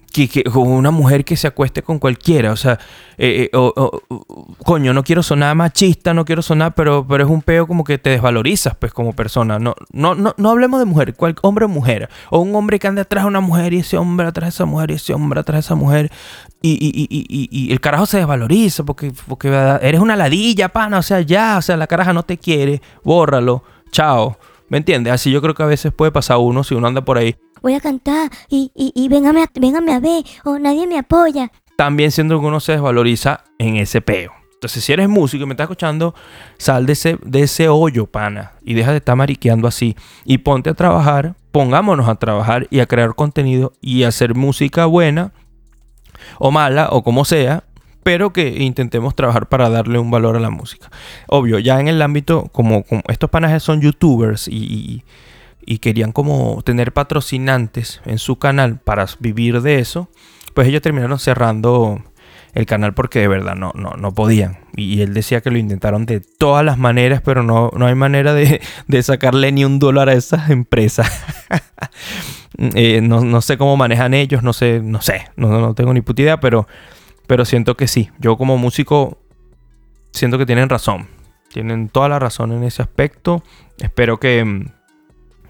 que, 0.10 0.44
una 0.54 0.92
mujer 0.92 1.24
que 1.24 1.36
se 1.36 1.48
acueste 1.48 1.84
con 1.84 2.00
cualquiera. 2.00 2.52
O 2.52 2.56
sea, 2.56 2.80
eh, 3.18 3.50
eh, 3.52 3.90
coño, 4.66 4.94
no 4.94 5.04
quiero 5.04 5.24
sonar 5.24 5.56
machista, 5.56 6.14
no 6.14 6.26
quiero 6.26 6.42
sonar, 6.42 6.74
pero, 6.74 7.06
pero 7.08 7.24
es 7.24 7.30
un 7.30 7.42
peo 7.42 7.68
como 7.68 7.84
que 7.84 7.98
te 7.98 8.10
desvalorizas, 8.12 8.76
pues, 8.76 8.94
como 8.94 9.14
persona. 9.14 9.60
No, 9.60 9.76
no, 9.92 10.16
no, 10.16 10.34
no 10.38 10.50
hablemos 10.50 10.80
de 10.80 10.86
mujer, 10.86 11.14
cual, 11.16 11.36
hombre 11.42 11.66
o 11.66 11.70
mujer. 11.70 12.10
O 12.30 12.40
un 12.40 12.56
hombre 12.56 12.80
que 12.80 12.88
anda 12.88 13.04
atrás 13.04 13.24
de 13.24 13.28
una 13.28 13.42
mujer 13.42 13.74
y 13.74 13.80
ese 13.80 13.98
hombre 13.98 14.28
atrás 14.28 14.48
de 14.48 14.56
esa 14.56 14.66
mujer 14.66 14.92
y 14.92 14.96
ese 14.96 15.14
hombre 15.14 15.40
atrás 15.40 15.56
de 15.56 15.68
esa 15.68 15.76
mujer. 15.76 16.12
Y, 16.62 16.72
y, 16.72 17.08
y, 17.10 17.50
y 17.52 17.72
el 17.72 17.80
carajo 17.80 18.06
se 18.06 18.18
desvaloriza 18.18 18.84
porque, 18.84 19.14
porque 19.28 19.50
eres 19.82 20.02
una 20.02 20.16
ladilla, 20.16 20.70
pana. 20.70 21.00
O 21.00 21.04
sea, 21.04 21.22
ya, 21.22 21.58
o 21.58 21.62
sea, 21.62 21.78
la 21.78 21.88
caraja 21.88 22.14
no 22.14 22.24
te 22.24 22.38
quiere, 22.38 22.82
bórralo, 23.04 23.64
chao. 23.92 24.38
¿Me 24.70 24.78
entiendes? 24.78 25.12
Así 25.14 25.32
yo 25.32 25.42
creo 25.42 25.56
que 25.56 25.64
a 25.64 25.66
veces 25.66 25.92
puede 25.92 26.12
pasar 26.12 26.38
uno 26.38 26.64
si 26.64 26.76
uno 26.76 26.88
anda 26.88 27.04
por 27.04 27.18
ahí 27.18 27.36
voy 27.62 27.74
a 27.74 27.80
cantar 27.80 28.30
y, 28.50 28.72
y, 28.76 28.92
y 28.96 29.08
véngame, 29.10 29.42
a, 29.42 29.96
a 29.96 30.00
ver 30.00 30.24
o 30.44 30.60
nadie 30.60 30.88
me 30.88 30.98
apoya. 30.98 31.52
También 31.78 32.12
siendo 32.12 32.40
que 32.40 32.46
uno 32.46 32.60
se 32.60 32.74
desvaloriza 32.74 33.44
en 33.58 33.78
ese 33.78 34.02
peo. 34.02 34.34
Entonces, 34.54 34.84
si 34.84 34.92
eres 34.92 35.08
músico 35.08 35.44
y 35.44 35.48
me 35.48 35.54
estás 35.54 35.66
escuchando, 35.66 36.14
sal 36.58 36.86
de 36.86 36.92
ese, 36.92 37.18
de 37.24 37.44
ese 37.44 37.70
hoyo, 37.70 38.08
pana, 38.08 38.52
y 38.62 38.74
deja 38.74 38.92
de 38.92 38.98
estar 38.98 39.16
mariqueando 39.16 39.70
así. 39.70 39.96
Y 40.26 40.40
ponte 40.40 40.70
a 40.70 40.74
trabajar, 40.74 41.36
pongámonos 41.54 42.10
a 42.10 42.16
trabajar 42.16 42.68
y 42.70 42.82
a 42.82 42.86
crear 42.86 43.16
contenido 43.16 43.72
y 43.80 44.04
a 44.04 44.10
hacer 44.10 44.36
música 44.36 44.86
buena 44.86 45.32
o 46.40 46.52
mala 46.52 46.90
o 46.92 47.04
como 47.04 47.24
sea, 47.24 47.64
pero 48.04 48.34
que 48.34 48.62
intentemos 48.62 49.16
trabajar 49.16 49.48
para 49.48 49.70
darle 49.70 49.98
un 49.98 50.12
valor 50.12 50.36
a 50.36 50.42
la 50.42 50.50
música. 50.50 50.92
Obvio, 51.28 51.60
ya 51.60 51.80
en 51.80 51.88
el 51.88 52.02
ámbito, 52.02 52.50
como, 52.52 52.84
estos 53.08 53.30
panajes 53.30 53.64
son 53.64 53.80
youtubers 53.80 54.50
y 54.50 54.58
y 54.58 55.04
querían 55.80 56.12
como 56.12 56.62
tener 56.64 56.94
patrocinantes 56.94 58.02
en 58.06 58.18
su 58.18 58.38
canal 58.38 58.80
para 58.80 59.06
vivir 59.20 59.62
de 59.62 59.80
eso, 59.80 60.10
pues 60.54 60.68
ellos 60.68 60.82
terminaron 60.82 61.20
cerrando 61.20 62.04
el 62.54 62.66
canal 62.66 62.94
porque 62.94 63.20
de 63.20 63.28
verdad 63.28 63.56
no, 63.56 63.72
no, 63.76 63.92
no 63.92 64.14
podían. 64.14 64.58
Y 64.76 65.02
él 65.02 65.14
decía 65.14 65.42
que 65.42 65.52
lo 65.52 65.58
intentaron 65.58 66.06
de 66.06 66.20
todas 66.20 66.66
las 66.66 66.78
maneras, 66.78 67.22
pero 67.24 67.44
no, 67.44 67.72
no 67.76 67.86
hay 67.86 67.96
manera 67.96 68.34
de, 68.34 68.62
de 68.88 69.04
sacarle 69.04 69.52
ni 69.52 69.66
un 69.66 69.80
dólar 69.80 70.10
a 70.10 70.14
esas 70.14 70.50
empresas. 70.50 71.24
Eh, 72.76 73.00
no, 73.02 73.22
no 73.22 73.40
sé 73.42 73.58
cómo 73.58 73.78
manejan 73.78 74.14
ellos, 74.14 74.44
no 74.44 74.52
sé, 74.52 74.82
no 74.84 75.02
sé, 75.02 75.28
no, 75.38 75.62
no 75.62 75.74
tengo 75.76 75.94
ni 75.94 76.02
puta 76.02 76.24
idea, 76.24 76.40
pero, 76.42 76.68
pero 77.26 77.46
siento 77.46 77.78
que 77.78 77.88
sí. 77.88 78.10
Yo 78.20 78.38
como 78.38 78.58
músico 78.58 79.18
siento 80.12 80.38
que 80.38 80.46
tienen 80.46 80.68
razón. 80.68 81.08
Tienen 81.54 81.88
toda 81.88 82.10
la 82.10 82.20
razón 82.20 82.52
en 82.52 82.64
ese 82.64 82.82
aspecto. 82.82 83.44
Espero 83.78 84.20
que, 84.20 84.66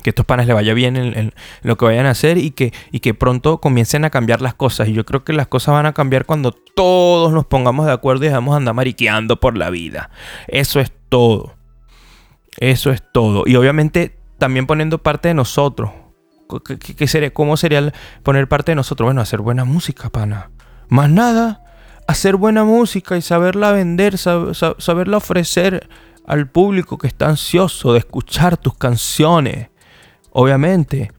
que 0.09 0.11
estos 0.11 0.25
panes 0.25 0.47
le 0.47 0.53
vaya 0.53 0.73
bien 0.73 0.97
en, 0.97 1.33
lo 1.61 1.77
que 1.77 1.85
vayan 1.85 2.07
a 2.07 2.09
hacer 2.09 2.39
y 2.39 2.49
que, 2.51 2.73
y 2.91 2.99
que 2.99 3.13
pronto 3.13 3.59
comiencen 3.59 4.05
a 4.05 4.09
cambiar 4.09 4.41
las 4.41 4.55
cosas. 4.55 4.87
Y 4.87 4.93
yo 4.93 5.05
creo 5.05 5.23
que 5.23 5.33
las 5.33 5.47
cosas 5.47 5.73
van 5.73 5.85
a 5.85 5.93
cambiar 5.93 6.25
cuando 6.25 6.51
todos 6.51 7.31
nos 7.31 7.45
pongamos 7.45 7.85
de 7.85 7.91
acuerdo 7.91 8.25
y 8.25 8.29
dejamos 8.29 8.53
de 8.53 8.57
andar 8.57 8.73
mariqueando 8.73 9.39
por 9.39 9.55
la 9.55 9.69
vida. 9.69 10.09
Eso 10.47 10.79
es 10.79 10.91
todo. 11.09 11.55
Eso 12.57 12.91
es 12.91 13.03
todo. 13.13 13.43
Y 13.45 13.55
obviamente 13.55 14.17
también 14.39 14.65
poniendo 14.65 14.97
parte 14.97 15.27
de 15.27 15.33
nosotros. 15.35 15.91
¿Qué, 16.97 17.07
sería, 17.07 17.31
¿Cómo 17.31 17.57
sería 17.57 17.93
poner 18.23 18.47
parte 18.47 18.71
de 18.71 18.75
nosotros? 18.75 19.05
Bueno, 19.05 19.21
hacer 19.21 19.41
buena 19.41 19.65
música, 19.65 20.09
pana. 20.09 20.49
Más 20.87 21.09
nada. 21.09 21.63
Hacer 22.07 22.37
buena 22.37 22.63
música 22.63 23.15
y 23.17 23.21
saberla 23.21 23.71
vender, 23.71 24.15
sab- 24.15 24.79
saberla 24.79 25.17
ofrecer 25.17 25.87
al 26.25 26.47
público 26.49 26.97
que 26.97 27.07
está 27.07 27.27
ansioso 27.29 27.93
de 27.93 27.99
escuchar 27.99 28.57
tus 28.57 28.75
canciones. 28.75 29.68
Obviamente. 30.39 31.11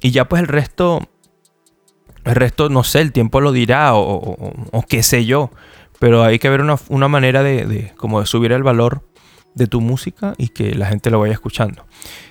Y 0.00 0.10
ya 0.10 0.28
pues 0.28 0.42
el 0.42 0.48
resto... 0.48 1.00
El 2.24 2.34
resto, 2.34 2.68
no 2.68 2.84
sé, 2.84 3.00
el 3.00 3.12
tiempo 3.12 3.40
lo 3.40 3.50
dirá 3.50 3.94
o, 3.94 4.84
qué 4.86 5.02
sé 5.02 5.24
yo. 5.24 5.50
Pero 5.98 6.22
hay 6.22 6.38
que 6.38 6.50
ver 6.50 6.60
una, 6.60 6.76
una 6.90 7.08
manera 7.08 7.42
de, 7.42 7.64
de 7.64 7.94
subir 8.26 8.52
el 8.52 8.62
valor 8.62 9.02
de 9.54 9.66
tu 9.66 9.80
música 9.80 10.34
y 10.36 10.48
que 10.48 10.74
la 10.74 10.86
gente 10.86 11.10
lo 11.10 11.18
vaya 11.18 11.32
escuchando. 11.32 11.86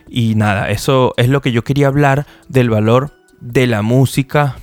Y 0.07 0.35
nada, 0.35 0.69
eso 0.69 1.15
es 1.17 1.27
lo 1.27 1.41
que 1.41 1.51
yo 1.51 1.63
quería 1.63 1.87
hablar 1.87 2.27
del 2.47 2.69
valor 2.69 3.13
de 3.41 3.65
la 3.65 3.81
música, 3.81 4.57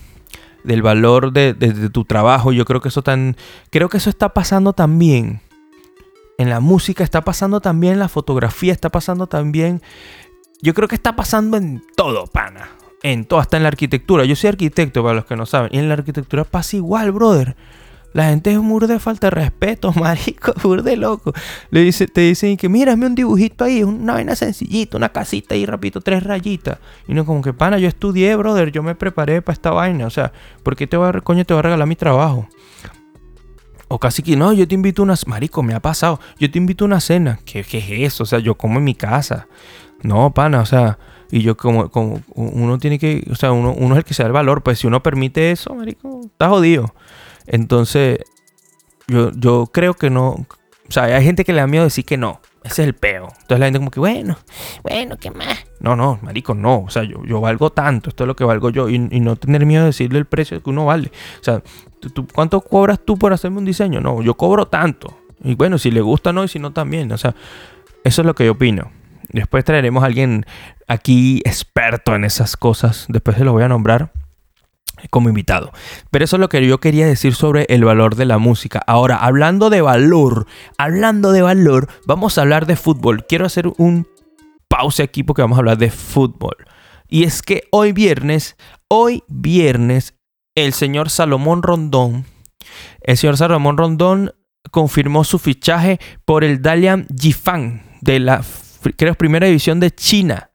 del 0.63 0.83
valor 0.83 1.33
de, 1.33 1.55
de- 1.55 1.73
de 1.73 1.91
tu 1.91 2.05
trabajo. 2.05 2.53
Yo 2.53 2.65
creo 2.65 2.81
que 2.81 2.89
eso 2.89 3.03
tan, 3.03 3.37
creo 3.71 3.89
que 3.89 3.97
eso 3.97 4.11
está 4.11 4.33
pasando 4.33 4.75
también 4.75 5.41
en 6.39 6.51
la 6.51 6.61
música, 6.61 7.03
está 7.03 7.23
pasando 7.23 7.61
también 7.61 7.95
en 7.95 7.99
la 7.99 8.09
fotografía, 8.09 8.73
está 8.73 8.91
pasando 8.91 9.27
también. 9.27 9.83
Yo 10.63 10.75
creo 10.75 10.89
que 10.89 10.95
está 10.95 11.17
pasando 11.17 11.57
en 11.57 11.83
todo, 11.97 12.27
pana. 12.27 12.71
En 13.03 13.25
todo, 13.25 13.41
hasta 13.41 13.57
en 13.57 13.63
la 13.63 13.69
arquitectura. 13.69 14.25
Yo 14.25 14.37
soy 14.37 14.49
arquitecto, 14.49 15.03
para 15.03 15.15
los 15.15 15.27
que 15.27 15.37
no 15.37 15.47
saben. 15.47 15.71
Y 15.73 15.79
en 15.79 15.89
la 15.89 15.95
arquitectura 15.95 16.45
pasa 16.45 16.77
igual, 16.77 17.13
brother. 17.13 17.57
La 18.17 18.31
gente 18.31 18.51
es 18.51 18.57
un 18.57 18.79
de 18.79 18.99
falta 18.99 19.27
de 19.27 19.31
respeto, 19.33 19.93
marico, 19.97 20.55
de 20.83 20.97
loco. 20.97 21.35
Te 21.71 22.21
dicen 22.23 22.57
que 22.57 22.67
mírame 22.67 23.05
un 23.05 23.15
dibujito 23.15 23.65
ahí, 23.65 23.83
una 23.83 24.15
vaina 24.15 24.35
sencillita, 24.35 24.97
una 24.97 25.11
casita 25.11 25.55
ahí, 25.55 25.67
rapidito, 25.67 26.01
tres 26.01 26.23
rayitas. 26.23 26.79
Y 27.07 27.13
no 27.13 27.27
como 27.27 27.43
que, 27.43 27.53
pana, 27.53 27.79
yo 27.79 27.89
estudié, 27.89 28.35
brother, 28.37 28.73
yo 28.73 28.83
me 28.83 28.95
preparé 28.95 29.43
para 29.43 29.53
esta 29.53 29.71
vaina. 29.71 30.07
O 30.07 30.11
sea, 30.11 30.33
¿por 30.63 30.77
qué 30.77 30.87
te 30.87 30.97
va 30.97 31.11
a, 31.11 31.21
coño, 31.21 31.45
te 31.45 31.53
a 31.53 31.61
regalar 31.61 31.87
mi 31.87 31.95
trabajo? 31.95 32.49
O 33.89 34.01
casi 34.01 34.23
que, 34.23 34.35
no, 34.35 34.55
yo 34.55 34.67
te 34.67 34.75
invito 34.75 35.03
a 35.03 35.05
una... 35.05 35.15
Marico, 35.27 35.63
me 35.63 35.75
ha 35.75 35.81
pasado. 35.81 36.19
Yo 36.39 36.51
te 36.51 36.57
invito 36.57 36.85
a 36.85 36.87
una 36.87 37.01
cena. 37.01 37.39
¿Qué, 37.45 37.65
qué 37.65 37.79
es 37.79 38.15
eso? 38.15 38.23
O 38.23 38.27
sea, 38.27 38.39
yo 38.39 38.57
como 38.57 38.79
en 38.79 38.85
mi 38.85 38.95
casa. 38.95 39.47
No, 40.07 40.33
pana, 40.33 40.61
o 40.61 40.67
sea... 40.67 40.99
Y 41.29 41.43
yo 41.43 41.57
como, 41.57 41.91
como 41.91 42.21
uno 42.37 42.79
tiene 42.79 43.01
que... 43.01 43.27
O 43.33 43.35
sea, 43.35 43.51
uno, 43.51 43.73
uno 43.77 43.95
es 43.95 43.99
el 43.99 44.05
que 44.05 44.15
se 44.15 44.23
da 44.23 44.29
el 44.29 44.33
valor. 44.33 44.63
Pues 44.63 44.79
si 44.79 44.87
uno 44.87 45.03
permite 45.03 45.51
eso, 45.51 45.75
marico, 45.75 46.21
está 46.25 46.49
jodido. 46.49 46.95
Entonces, 47.49 48.21
yo, 49.09 49.33
yo 49.33 49.69
creo 49.73 49.95
que 49.95 50.09
no. 50.09 50.29
O 50.29 50.47
sea, 50.91 51.05
hay 51.05 51.25
gente 51.25 51.45
que 51.45 51.53
le 51.53 51.61
da 51.61 51.67
miedo 51.67 51.83
decir 51.83 52.05
que 52.05 52.17
no. 52.17 52.41
Ese 52.63 52.83
es 52.83 52.87
el 52.89 52.95
peo. 52.95 53.25
Entonces 53.41 53.59
la 53.59 53.67
gente 53.67 53.81
como 53.81 53.91
que, 53.91 53.99
bueno, 53.99 54.39
bueno, 54.85 55.17
¿qué 55.19 55.33
más? 55.33 55.67
No, 55.81 55.97
no, 55.97 56.21
marico, 56.23 56.55
no. 56.55 56.83
O 56.83 56.91
sea, 56.91 57.03
yo, 57.03 57.25
yo 57.25 57.41
valgo 57.41 57.71
tanto. 57.71 58.11
Esto 58.11 58.23
es 58.23 58.29
lo 58.29 58.37
que 58.37 58.45
valgo 58.45 58.71
yo. 58.71 58.89
Y, 58.89 58.95
y 59.11 59.19
no 59.19 59.35
tener 59.35 59.67
miedo 59.67 59.83
de 59.83 59.89
decirle 59.89 60.21
el 60.21 60.27
precio 60.27 60.63
que 60.63 60.71
uno 60.71 60.85
vale. 60.87 61.11
O 61.41 61.45
sea, 61.45 61.61
¿tú, 61.99 62.11
tú- 62.11 62.29
cuánto 62.33 62.61
cobras 62.61 63.01
tú 63.05 63.19
por 63.19 63.33
hacerme 63.33 63.59
un 63.59 63.65
diseño? 63.65 64.01
No, 64.01 64.23
yo 64.23 64.35
cobro 64.35 64.67
tanto. 64.67 65.13
Y 65.43 65.57
bueno, 65.57 65.77
si 65.77 65.91
le 65.91 66.01
gusta, 66.03 66.33
no. 66.33 66.45
Y 66.45 66.49
si 66.49 66.61
no, 66.61 66.73
también. 66.73 67.11
O 67.11 67.19
sea, 67.19 67.35
eso 68.05 68.23
es 68.23 68.27
lo 68.27 68.35
que 68.37 68.47
yo 68.47 68.53
opino. 68.53 68.93
Después 69.31 69.65
traeremos 69.65 70.03
a 70.03 70.07
alguien 70.07 70.47
aquí 70.87 71.41
experto 71.45 72.15
en 72.15 72.25
esas 72.25 72.57
cosas. 72.57 73.07
Después 73.09 73.37
se 73.37 73.45
lo 73.45 73.53
voy 73.53 73.65
a 73.65 73.69
nombrar 73.69 74.13
como 75.11 75.29
invitado. 75.29 75.73
Pero 76.11 76.25
eso 76.25 76.37
es 76.37 76.41
lo 76.41 76.49
que 76.49 76.67
yo 76.67 76.79
quería 76.79 77.07
decir 77.07 77.35
sobre 77.35 77.67
el 77.69 77.85
valor 77.85 78.17
de 78.17 78.25
la 78.25 78.39
música. 78.39 78.83
Ahora, 78.87 79.17
hablando 79.17 79.71
de 79.71 79.83
valor, 79.83 80.47
hablando 80.79 81.33
de 81.33 81.43
valor, 81.43 81.89
vamos 82.07 82.39
a 82.39 82.43
hablar 82.43 82.67
de 82.67 82.77
fútbol. 82.77 83.27
Quiero 83.27 83.47
hacer 83.47 83.71
un 83.77 84.07
pause 84.69 85.01
aquí 85.01 85.23
porque 85.23 85.43
vamos 85.43 85.59
a 85.59 85.61
hablar 85.61 85.79
de 85.79 85.91
fútbol. 85.91 86.57
Y 87.09 87.25
es 87.25 87.43
que 87.43 87.65
hoy 87.71 87.93
viernes, 87.93 88.57
hoy 88.89 89.23
viernes, 89.29 90.15
el 90.55 90.73
señor 90.73 91.11
Salomón 91.11 91.63
Rondón, 91.63 92.25
el 93.03 93.17
señor 93.17 93.37
Salomón 93.37 93.77
Rondón 93.77 94.33
confirmó 94.71 95.23
su 95.23 95.39
fichaje 95.39 96.01
por 96.25 96.43
el 96.43 96.63
Dalian 96.63 97.07
Yifan 97.09 97.83
de 98.01 98.19
la, 98.19 98.43
creo, 98.95 99.15
primera 99.15 99.47
división 99.47 99.81
de 99.81 99.91
China. 99.91 100.51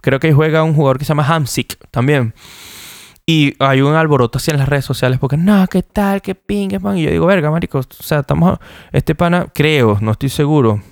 Creo 0.00 0.20
que 0.20 0.32
juega 0.32 0.62
un 0.62 0.74
jugador 0.74 0.98
que 0.98 1.04
se 1.04 1.10
llama 1.10 1.26
Hamsik 1.26 1.78
también. 1.90 2.34
Y 3.26 3.54
hay 3.58 3.82
un 3.82 3.94
alboroto 3.94 4.38
así 4.38 4.50
en 4.50 4.58
las 4.58 4.68
redes 4.68 4.86
sociales 4.86 5.18
porque, 5.18 5.36
no, 5.36 5.66
¿qué 5.66 5.82
tal? 5.82 6.22
¿Qué 6.22 6.34
ping? 6.34 6.68
¿Qué 6.68 6.80
pan? 6.80 6.96
Y 6.96 7.02
yo 7.02 7.10
digo, 7.10 7.26
verga, 7.26 7.50
marico, 7.50 7.80
o 7.80 7.84
sea, 8.02 8.20
estamos... 8.20 8.58
Este 8.90 9.14
pana, 9.14 9.48
creo, 9.52 9.98
no 10.00 10.12
estoy 10.12 10.30
seguro. 10.30 10.82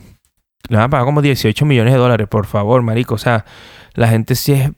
Le 0.69 0.77
van 0.77 0.87
a 0.87 0.90
pagar 0.90 1.07
como 1.07 1.23
18 1.23 1.64
millones 1.64 1.95
de 1.95 1.99
dólares, 1.99 2.29
por 2.29 2.47
favor, 2.47 2.83
marico. 2.83 3.14
O 3.14 3.19
sea, 3.19 3.47
la 3.95 4.09
gente 4.09 4.35
sí 4.35 4.53
es 4.53 4.71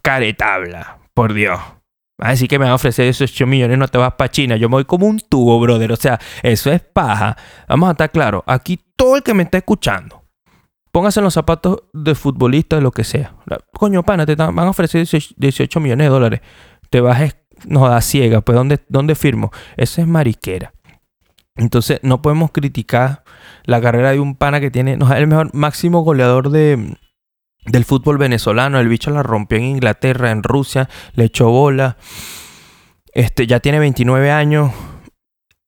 caretabla, 0.00 0.98
por 1.12 1.34
Dios. 1.34 1.60
Va 2.18 2.28
a 2.28 2.30
decir 2.30 2.48
que 2.48 2.58
me 2.58 2.64
van 2.64 2.72
a 2.72 2.76
ofrecer 2.76 3.04
18 3.04 3.46
millones, 3.46 3.76
no 3.76 3.88
te 3.88 3.98
vas 3.98 4.14
para 4.14 4.30
China. 4.30 4.56
Yo 4.56 4.70
me 4.70 4.76
voy 4.76 4.84
como 4.86 5.06
un 5.06 5.20
tubo, 5.20 5.60
brother. 5.60 5.92
O 5.92 5.96
sea, 5.96 6.18
eso 6.42 6.72
es 6.72 6.80
paja. 6.80 7.36
Vamos 7.68 7.90
a 7.90 7.92
estar 7.92 8.10
claros. 8.10 8.42
Aquí 8.46 8.80
todo 8.96 9.16
el 9.16 9.22
que 9.22 9.34
me 9.34 9.42
está 9.42 9.58
escuchando, 9.58 10.24
póngase 10.96 11.20
en 11.20 11.24
los 11.24 11.34
zapatos 11.34 11.82
de 11.92 12.14
futbolista, 12.14 12.80
lo 12.80 12.90
que 12.90 13.04
sea. 13.04 13.34
Coño, 13.74 14.02
pana, 14.02 14.24
te 14.24 14.34
van 14.34 14.58
a 14.58 14.70
ofrecer 14.70 15.00
18 15.02 15.34
18 15.36 15.78
millones 15.78 16.06
de 16.06 16.08
dólares. 16.08 16.40
Te 16.88 17.02
vas, 17.02 17.36
no 17.66 17.86
da 17.86 18.00
ciega. 18.00 18.40
Pues, 18.40 18.56
¿dónde, 18.56 18.78
¿dónde 18.88 19.14
firmo? 19.14 19.52
Eso 19.76 20.00
es 20.00 20.06
mariquera. 20.06 20.72
Entonces, 21.54 22.00
no 22.02 22.22
podemos 22.22 22.50
criticar 22.50 23.24
la 23.64 23.78
carrera 23.82 24.12
de 24.12 24.20
un 24.20 24.36
pana 24.36 24.58
que 24.58 24.70
tiene, 24.70 24.96
no, 24.96 25.12
es 25.12 25.18
el 25.18 25.26
mejor 25.26 25.54
máximo 25.54 26.00
goleador 26.00 26.48
de, 26.48 26.96
del 27.66 27.84
fútbol 27.84 28.16
venezolano. 28.16 28.80
El 28.80 28.88
bicho 28.88 29.10
la 29.10 29.22
rompió 29.22 29.58
en 29.58 29.64
Inglaterra, 29.64 30.30
en 30.30 30.42
Rusia, 30.42 30.88
le 31.12 31.24
echó 31.24 31.50
bola. 31.50 31.98
Este, 33.12 33.46
ya 33.46 33.60
tiene 33.60 33.80
29 33.80 34.30
años. 34.30 34.72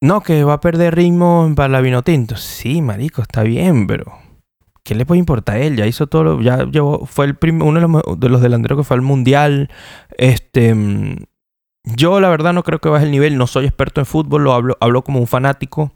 No, 0.00 0.22
que 0.22 0.42
va 0.44 0.54
a 0.54 0.60
perder 0.60 0.96
ritmo 0.96 1.52
para 1.54 1.68
la 1.68 1.82
Vinotinto. 1.82 2.38
Sí, 2.38 2.80
marico, 2.80 3.20
está 3.20 3.42
bien, 3.42 3.86
pero 3.86 4.26
¿qué 4.88 4.94
le 4.94 5.04
puede 5.06 5.18
importar 5.18 5.56
a 5.56 5.60
él? 5.60 5.76
Ya 5.76 5.86
hizo 5.86 6.06
todo, 6.06 6.24
lo- 6.24 6.40
ya 6.40 6.64
llevó, 6.64 7.04
fue 7.06 7.26
el 7.26 7.36
prim- 7.36 7.62
uno 7.62 7.78
de 8.16 8.28
los, 8.30 8.40
delanteros 8.40 8.78
que 8.78 8.84
fue 8.84 8.96
al 8.96 9.02
mundial. 9.02 9.68
Este, 10.16 10.74
mm, 10.74 11.16
yo 11.96 12.20
la 12.20 12.28
verdad 12.30 12.52
no 12.54 12.62
creo 12.64 12.78
que 12.80 12.88
baje 12.88 13.04
el 13.04 13.10
nivel. 13.10 13.36
No 13.36 13.46
soy 13.46 13.66
experto 13.66 14.00
en 14.00 14.06
fútbol, 14.06 14.44
lo 14.44 14.52
hablo, 14.54 14.76
hablo 14.80 15.02
como 15.02 15.20
un 15.20 15.26
fanático. 15.26 15.92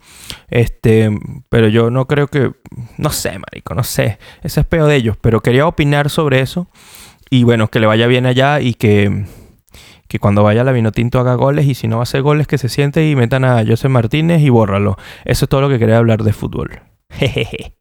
Este, 0.49 1.09
pero 1.49 1.67
yo 1.67 1.89
no 1.89 2.05
creo 2.07 2.27
que, 2.27 2.51
no 2.97 3.09
sé, 3.09 3.37
marico, 3.39 3.73
no 3.75 3.83
sé. 3.83 4.19
Ese 4.43 4.61
es 4.61 4.65
peo 4.67 4.85
de 4.87 4.95
ellos. 4.95 5.17
Pero 5.19 5.41
quería 5.41 5.65
opinar 5.67 6.09
sobre 6.09 6.39
eso. 6.41 6.67
Y 7.29 7.43
bueno, 7.43 7.67
que 7.69 7.79
le 7.79 7.87
vaya 7.87 8.05
bien 8.07 8.25
allá 8.27 8.59
y 8.61 8.75
que, 8.75 9.25
que 10.07 10.19
cuando 10.19 10.43
vaya 10.43 10.63
la 10.63 10.71
Vinotinto 10.71 11.19
haga 11.19 11.33
goles. 11.35 11.65
Y 11.65 11.73
si 11.75 11.87
no 11.87 11.97
va 11.97 12.01
a 12.01 12.03
hacer 12.03 12.21
goles, 12.21 12.47
que 12.47 12.57
se 12.59 12.69
siente 12.69 13.07
y 13.09 13.15
metan 13.15 13.43
a 13.45 13.63
José 13.65 13.89
Martínez 13.89 14.41
y 14.41 14.49
bórralo. 14.49 14.97
Eso 15.25 15.45
es 15.45 15.49
todo 15.49 15.61
lo 15.61 15.69
que 15.69 15.79
quería 15.79 15.97
hablar 15.97 16.23
de 16.23 16.33
fútbol. 16.33 16.81
Jejeje. 17.09 17.75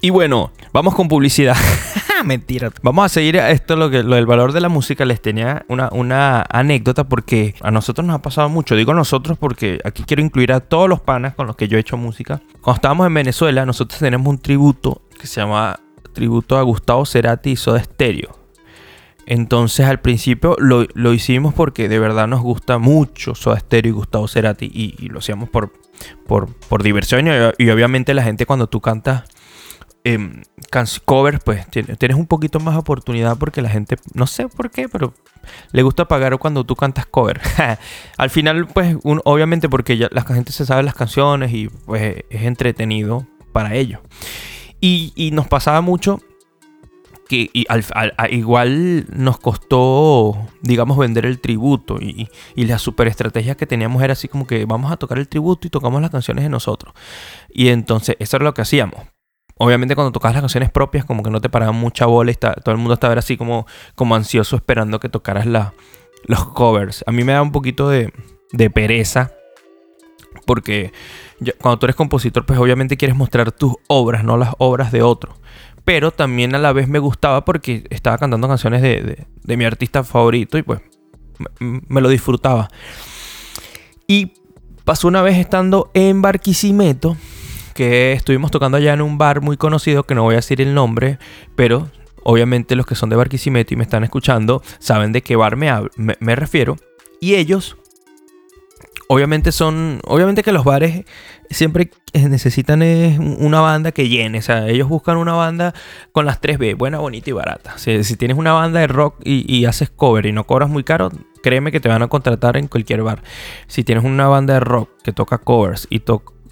Y 0.00 0.10
bueno, 0.10 0.52
vamos 0.72 0.94
con 0.94 1.08
publicidad. 1.08 1.56
Mentira. 2.24 2.70
Vamos 2.82 3.04
a 3.04 3.08
seguir 3.08 3.38
a 3.38 3.50
esto, 3.50 3.76
lo, 3.76 3.90
que, 3.90 4.02
lo 4.02 4.16
del 4.16 4.26
valor 4.26 4.52
de 4.52 4.60
la 4.60 4.68
música. 4.68 5.04
Les 5.04 5.20
tenía 5.20 5.64
una, 5.68 5.88
una 5.92 6.44
anécdota 6.48 7.04
porque 7.04 7.54
a 7.60 7.70
nosotros 7.70 8.06
nos 8.06 8.16
ha 8.16 8.22
pasado 8.22 8.48
mucho. 8.48 8.76
Digo 8.76 8.94
nosotros 8.94 9.38
porque 9.38 9.80
aquí 9.84 10.04
quiero 10.04 10.22
incluir 10.22 10.52
a 10.52 10.60
todos 10.60 10.88
los 10.88 11.00
panas 11.00 11.34
con 11.34 11.46
los 11.46 11.56
que 11.56 11.68
yo 11.68 11.76
he 11.76 11.80
hecho 11.80 11.96
música. 11.96 12.40
Cuando 12.60 12.76
estábamos 12.76 13.06
en 13.06 13.14
Venezuela, 13.14 13.66
nosotros 13.66 13.98
tenemos 13.98 14.28
un 14.28 14.38
tributo 14.38 15.02
que 15.18 15.26
se 15.26 15.40
llama 15.40 15.80
Tributo 16.12 16.56
a 16.56 16.62
Gustavo 16.62 17.04
Cerati 17.04 17.50
y 17.50 17.56
Soda 17.56 17.82
Stereo. 17.82 18.38
Entonces 19.26 19.86
al 19.86 20.00
principio 20.00 20.56
lo, 20.58 20.86
lo 20.94 21.12
hicimos 21.12 21.54
porque 21.54 21.88
de 21.88 21.98
verdad 21.98 22.28
nos 22.28 22.40
gusta 22.40 22.78
mucho 22.78 23.34
Soda 23.34 23.58
Stereo 23.58 23.90
y 23.90 23.94
Gustavo 23.94 24.26
Cerati 24.26 24.70
y, 24.72 24.94
y 24.98 25.08
lo 25.08 25.18
hacíamos 25.18 25.50
por, 25.50 25.72
por, 26.26 26.48
por 26.68 26.82
diversión 26.82 27.26
y, 27.26 27.30
y 27.58 27.68
obviamente 27.68 28.14
la 28.14 28.22
gente 28.22 28.46
cuando 28.46 28.68
tú 28.68 28.80
cantas 28.80 29.24
em, 30.12 30.42
covers, 31.04 31.40
pues 31.44 31.66
tienes 31.70 32.16
un 32.16 32.26
poquito 32.26 32.60
más 32.60 32.76
oportunidad 32.76 33.36
porque 33.38 33.62
la 33.62 33.68
gente, 33.68 33.96
no 34.14 34.26
sé 34.26 34.48
por 34.48 34.70
qué, 34.70 34.88
pero 34.88 35.14
le 35.72 35.82
gusta 35.82 36.06
pagar 36.06 36.38
cuando 36.38 36.64
tú 36.64 36.76
cantas 36.76 37.06
cover. 37.06 37.40
Al 38.16 38.30
final, 38.30 38.66
pues, 38.66 38.96
obviamente 39.02 39.68
porque 39.68 39.96
ya 39.96 40.08
la 40.10 40.22
gente 40.22 40.52
se 40.52 40.66
sabe 40.66 40.82
las 40.82 40.94
canciones 40.94 41.52
y 41.52 41.68
pues 41.68 42.24
es 42.30 42.42
entretenido 42.42 43.26
para 43.52 43.74
ellos. 43.74 44.00
Y, 44.80 45.30
nos 45.32 45.48
pasaba 45.48 45.80
mucho 45.80 46.20
que 47.28 47.50
igual 48.30 49.06
nos 49.10 49.38
costó, 49.38 50.48
digamos, 50.62 50.96
vender 50.96 51.26
el 51.26 51.40
tributo 51.40 51.98
y, 52.00 52.28
y 52.54 52.64
la 52.64 52.78
super 52.78 53.06
estrategia 53.08 53.56
que 53.56 53.66
teníamos 53.66 54.02
era 54.02 54.14
así 54.14 54.28
como 54.28 54.46
que 54.46 54.64
vamos 54.64 54.90
a 54.92 54.96
tocar 54.96 55.18
el 55.18 55.28
tributo 55.28 55.66
y 55.66 55.70
tocamos 55.70 56.00
las 56.00 56.10
canciones 56.10 56.44
de 56.44 56.50
nosotros. 56.50 56.94
Y 57.50 57.68
entonces 57.68 58.16
eso 58.18 58.36
era 58.36 58.44
lo 58.44 58.54
que 58.54 58.62
hacíamos. 58.62 59.17
Obviamente 59.58 59.96
cuando 59.96 60.12
tocabas 60.12 60.34
las 60.34 60.42
canciones 60.42 60.70
propias 60.70 61.04
como 61.04 61.22
que 61.22 61.30
no 61.30 61.40
te 61.40 61.48
paraban 61.48 61.74
mucha 61.74 62.06
bola 62.06 62.30
y 62.30 62.34
todo 62.34 62.54
el 62.66 62.76
mundo 62.76 62.94
estaba 62.94 63.14
así 63.14 63.36
como, 63.36 63.66
como 63.96 64.14
ansioso 64.14 64.56
esperando 64.56 65.00
que 65.00 65.08
tocaras 65.08 65.46
la, 65.46 65.74
los 66.24 66.46
covers. 66.46 67.02
A 67.06 67.12
mí 67.12 67.24
me 67.24 67.32
da 67.32 67.42
un 67.42 67.50
poquito 67.50 67.88
de, 67.88 68.12
de 68.52 68.70
pereza 68.70 69.32
porque 70.46 70.92
cuando 71.60 71.78
tú 71.78 71.86
eres 71.86 71.96
compositor 71.96 72.46
pues 72.46 72.58
obviamente 72.58 72.96
quieres 72.96 73.16
mostrar 73.16 73.50
tus 73.50 73.74
obras, 73.88 74.22
no 74.22 74.36
las 74.36 74.54
obras 74.58 74.92
de 74.92 75.02
otro. 75.02 75.34
Pero 75.84 76.12
también 76.12 76.54
a 76.54 76.58
la 76.58 76.72
vez 76.72 76.86
me 76.86 77.00
gustaba 77.00 77.44
porque 77.44 77.84
estaba 77.90 78.18
cantando 78.18 78.46
canciones 78.46 78.80
de, 78.80 79.26
de, 79.42 79.56
mi 79.56 79.64
artista 79.64 80.04
favorito 80.04 80.58
y 80.58 80.62
pues 80.62 80.80
me, 81.58 81.82
me 81.88 82.00
lo 82.00 82.08
disfrutaba. 82.08 82.68
Y 84.06 84.34
pasó 84.84 85.08
una 85.08 85.22
vez 85.22 85.36
estando 85.36 85.90
en 85.94 86.22
Barquisimeto 86.22 87.16
que 87.78 88.12
estuvimos 88.12 88.50
tocando 88.50 88.76
allá 88.76 88.92
en 88.92 89.00
un 89.00 89.18
bar 89.18 89.40
muy 89.40 89.56
conocido, 89.56 90.02
que 90.02 90.16
no 90.16 90.24
voy 90.24 90.34
a 90.34 90.38
decir 90.38 90.60
el 90.60 90.74
nombre, 90.74 91.20
pero 91.54 91.88
obviamente 92.24 92.74
los 92.74 92.86
que 92.86 92.96
son 92.96 93.08
de 93.08 93.14
Barquisimeto 93.14 93.72
y 93.72 93.76
me 93.76 93.84
están 93.84 94.02
escuchando 94.02 94.64
saben 94.80 95.12
de 95.12 95.22
qué 95.22 95.36
bar 95.36 95.54
me, 95.54 95.70
me, 95.96 96.34
refiero. 96.34 96.76
Y 97.20 97.36
ellos, 97.36 97.76
obviamente 99.08 99.52
son, 99.52 100.00
obviamente 100.06 100.42
que 100.42 100.50
los 100.50 100.64
bares 100.64 101.04
siempre 101.50 101.92
necesitan 102.14 102.82
una 103.38 103.60
banda 103.60 103.92
que 103.92 104.08
llene. 104.08 104.38
O 104.40 104.42
sea, 104.42 104.66
ellos 104.66 104.88
buscan 104.88 105.16
una 105.16 105.34
banda 105.34 105.72
con 106.10 106.26
las 106.26 106.40
3B, 106.40 106.76
buena, 106.76 106.98
bonita 106.98 107.30
y 107.30 107.32
barata. 107.32 107.78
Si, 107.78 108.16
tienes 108.16 108.38
una 108.38 108.54
banda 108.54 108.80
de 108.80 108.88
rock 108.88 109.20
y, 109.22 109.66
haces 109.66 109.88
cover 109.88 110.26
y 110.26 110.32
no 110.32 110.48
cobras 110.48 110.68
muy 110.68 110.82
caro, 110.82 111.12
créeme 111.44 111.70
que 111.70 111.78
te 111.78 111.88
van 111.88 112.02
a 112.02 112.08
contratar 112.08 112.56
en 112.56 112.66
cualquier 112.66 113.04
bar. 113.04 113.22
Si 113.68 113.84
tienes 113.84 114.02
una 114.02 114.26
banda 114.26 114.54
de 114.54 114.60
rock 114.60 114.90
que 115.04 115.12
toca 115.12 115.38
covers 115.38 115.86
y, 115.90 116.02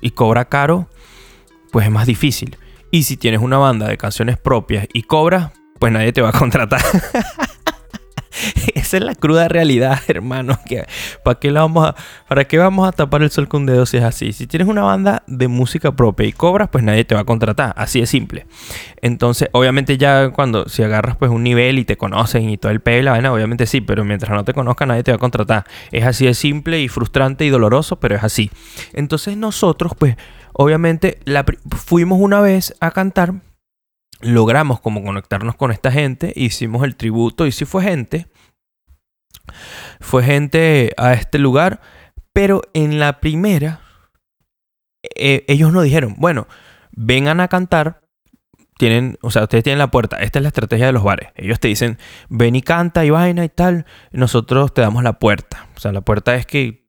y 0.01 0.11
cobra 0.13 0.45
caro, 0.45 0.87
pues 1.77 1.85
es 1.85 1.93
más 1.93 2.07
difícil. 2.07 2.57
Y 2.91 3.03
si 3.03 3.19
tienes 3.19 3.43
una 3.43 3.59
banda 3.59 3.87
de 3.87 3.99
canciones 3.99 4.39
propias 4.39 4.89
y 4.95 5.03
cobras, 5.03 5.53
pues 5.79 5.93
nadie 5.93 6.11
te 6.11 6.23
va 6.23 6.31
a 6.31 6.33
contratar. 6.33 6.81
Esa 8.75 8.97
es 8.97 9.03
la 9.03 9.15
cruda 9.15 9.47
realidad, 9.49 10.01
hermano. 10.09 10.59
¿para, 11.23 11.39
qué 11.39 11.53
vamos 11.53 11.87
a, 11.87 11.95
¿Para 12.29 12.47
qué 12.47 12.57
vamos 12.57 12.89
a 12.89 12.93
tapar 12.93 13.23
el 13.23 13.31
sol 13.31 13.47
con 13.47 13.61
un 13.61 13.67
dedo 13.67 13.85
si 13.85 13.99
es 13.99 14.05
así? 14.05 14.33
Si 14.33 14.47
tienes 14.47 14.69
una 14.69 14.85
banda 14.85 15.23
de 15.27 15.49
música 15.49 15.95
propia 15.95 16.27
y 16.27 16.33
cobras, 16.33 16.71
pues 16.73 16.83
nadie 16.83 17.05
te 17.05 17.15
va 17.15 17.21
a 17.21 17.25
contratar. 17.25 17.75
Así 17.77 18.01
de 18.01 18.07
simple. 18.07 18.47
Entonces, 19.03 19.51
obviamente 19.53 19.99
ya 19.99 20.31
cuando 20.31 20.71
si 20.71 20.83
agarras 20.83 21.17
pues 21.17 21.31
un 21.31 21.43
nivel 21.43 21.79
y 21.79 21.85
te 21.85 21.99
conocen 21.99 22.49
y 22.49 22.57
todo 22.57 22.73
el 22.73 22.81
pelo, 22.81 23.11
bueno, 23.11 23.35
obviamente 23.35 23.67
sí, 23.67 23.83
pero 23.83 24.03
mientras 24.03 24.33
no 24.33 24.45
te 24.45 24.55
conozca 24.55 24.87
nadie 24.87 25.03
te 25.03 25.11
va 25.11 25.17
a 25.17 25.21
contratar. 25.21 25.67
Es 25.93 26.07
así 26.07 26.25
de 26.25 26.33
simple 26.33 26.81
y 26.81 26.89
frustrante 26.89 27.45
y 27.45 27.51
doloroso, 27.51 28.01
pero 28.01 28.17
es 28.17 28.25
así. 28.25 28.51
Entonces 28.95 29.37
nosotros 29.37 29.93
pues 29.99 30.17
Obviamente 30.59 31.19
fuimos 31.77 32.19
una 32.19 32.41
vez 32.41 32.75
a 32.81 32.91
cantar, 32.91 33.35
logramos 34.21 34.81
como 34.81 35.05
conectarnos 35.05 35.55
con 35.55 35.71
esta 35.71 35.93
gente, 35.93 36.33
hicimos 36.35 36.83
el 36.85 36.97
tributo 36.97 37.47
y 37.47 37.53
sí 37.53 37.67
fue 37.67 37.83
gente, 37.83 38.27
fue 40.01 40.23
gente 40.25 40.95
a 40.97 41.13
este 41.13 41.39
lugar, 41.39 41.83
pero 42.33 42.63
en 42.73 42.99
la 42.99 43.21
primera 43.21 43.83
eh, 45.15 45.45
ellos 45.47 45.75
nos 45.75 45.85
dijeron, 45.85 46.15
bueno, 46.17 46.49
vengan 46.93 47.41
a 47.41 47.49
cantar, 47.49 48.01
tienen, 48.79 49.19
o 49.21 49.31
sea, 49.31 49.43
ustedes 49.43 49.63
tienen 49.63 49.79
la 49.79 49.91
puerta, 49.91 50.17
esta 50.23 50.39
es 50.39 50.43
la 50.43 50.49
estrategia 50.49 50.87
de 50.87 50.93
los 50.93 51.05
bares. 51.05 51.29
Ellos 51.35 51.61
te 51.61 51.69
dicen, 51.69 51.99
ven 52.31 52.57
y 52.57 52.63
canta 52.63 53.05
y 53.05 53.11
vaina 53.11 53.45
y 53.45 53.51
tal, 53.51 53.85
nosotros 54.11 54.73
te 54.73 54.81
damos 54.81 55.03
la 55.03 55.19
puerta. 55.19 55.69
O 55.77 55.81
sea, 55.81 55.93
la 55.93 56.01
puerta 56.01 56.35
es 56.35 56.47
que 56.47 56.86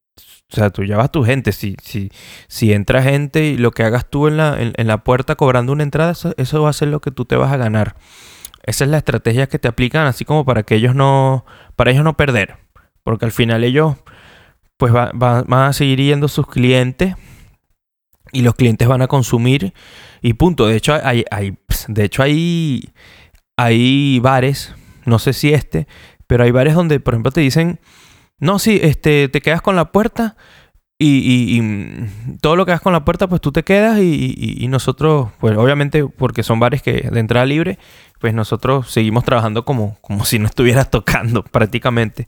o 0.52 0.56
sea, 0.56 0.70
tú 0.70 0.84
llevas 0.84 1.12
tu 1.12 1.24
gente. 1.24 1.52
Si, 1.52 1.76
si, 1.84 2.12
si 2.48 2.72
entra 2.72 3.04
gente 3.04 3.46
y 3.46 3.58
lo 3.58 3.72
que 3.72 3.84
hagas 3.84 4.10
tú 4.10 4.28
en 4.28 4.38
la, 4.38 4.58
en, 4.60 4.88
la 4.88 5.04
puerta 5.04 5.36
cobrando 5.36 5.74
una 5.74 5.84
entrada, 5.84 6.14
eso, 6.38 6.62
va 6.62 6.70
a 6.70 6.74
ser 6.74 6.88
lo 6.88 7.02
que 7.02 7.12
tú 7.12 7.26
te 7.26 7.36
vas 7.36 7.52
a 7.52 7.58
ganar. 7.58 7.96
Esa 8.64 8.86
es 8.86 8.90
la 8.90 8.98
estrategia 8.98 9.48
que 9.48 9.60
te 9.60 9.68
aplican, 9.68 10.08
así 10.08 10.26
como 10.26 10.46
para 10.46 10.64
que 10.64 10.76
ellos 10.76 10.96
no, 10.96 11.46
para 11.76 11.92
ellos 11.92 12.04
no 12.04 12.16
perder. 12.16 12.58
Porque 13.04 13.26
al 13.26 13.32
final 13.32 13.64
ellos, 13.64 13.96
pues 14.78 14.94
van 14.94 15.52
a 15.54 15.74
seguir 15.74 16.00
yendo 16.00 16.28
sus 16.28 16.48
clientes 16.48 17.16
y 18.32 18.42
los 18.42 18.56
clientes 18.56 18.88
van 18.88 19.02
a 19.02 19.08
consumir 19.08 19.74
y 20.22 20.34
punto. 20.34 20.68
De 20.68 20.78
hecho, 20.78 20.98
hay, 21.02 21.26
hay, 21.30 21.58
de 21.88 22.04
hecho 22.06 22.24
hay, 22.24 22.90
hay 23.58 24.20
bares, 24.20 24.74
no 25.06 25.20
sé 25.20 25.34
si 25.34 25.54
este, 25.54 25.88
pero 26.26 26.44
hay 26.44 26.52
bares 26.52 26.74
donde, 26.74 27.00
por 27.00 27.14
ejemplo, 27.14 27.32
te 27.32 27.42
dicen 27.42 27.80
no, 28.40 28.60
sí, 28.60 28.80
este, 28.82 29.30
te 29.30 29.42
quedas 29.42 29.62
con 29.62 29.76
la 29.76 29.92
puerta 29.92 30.36
y, 31.00 31.62
todo 32.42 32.56
lo 32.56 32.66
que 32.66 32.72
hagas 32.72 32.82
con 32.82 32.94
la 32.94 33.06
puerta, 33.06 33.28
pues 33.28 33.40
tú 33.42 33.52
te 33.52 33.64
quedas 33.64 34.00
y, 34.00 34.66
nosotros, 34.70 35.30
pues 35.40 35.58
obviamente, 35.58 36.06
porque 36.06 36.44
son 36.44 36.60
bares 36.60 36.82
que 36.82 37.10
de 37.12 37.20
entrada 37.20 37.46
libre, 37.46 37.78
pues 38.20 38.34
nosotros 38.34 38.92
seguimos 38.92 39.24
trabajando 39.24 39.64
como, 39.66 39.98
como 40.02 40.26
si 40.26 40.40
no 40.40 40.48
estuvieras 40.48 40.90
tocando 40.92 41.44
prácticamente. 41.44 42.28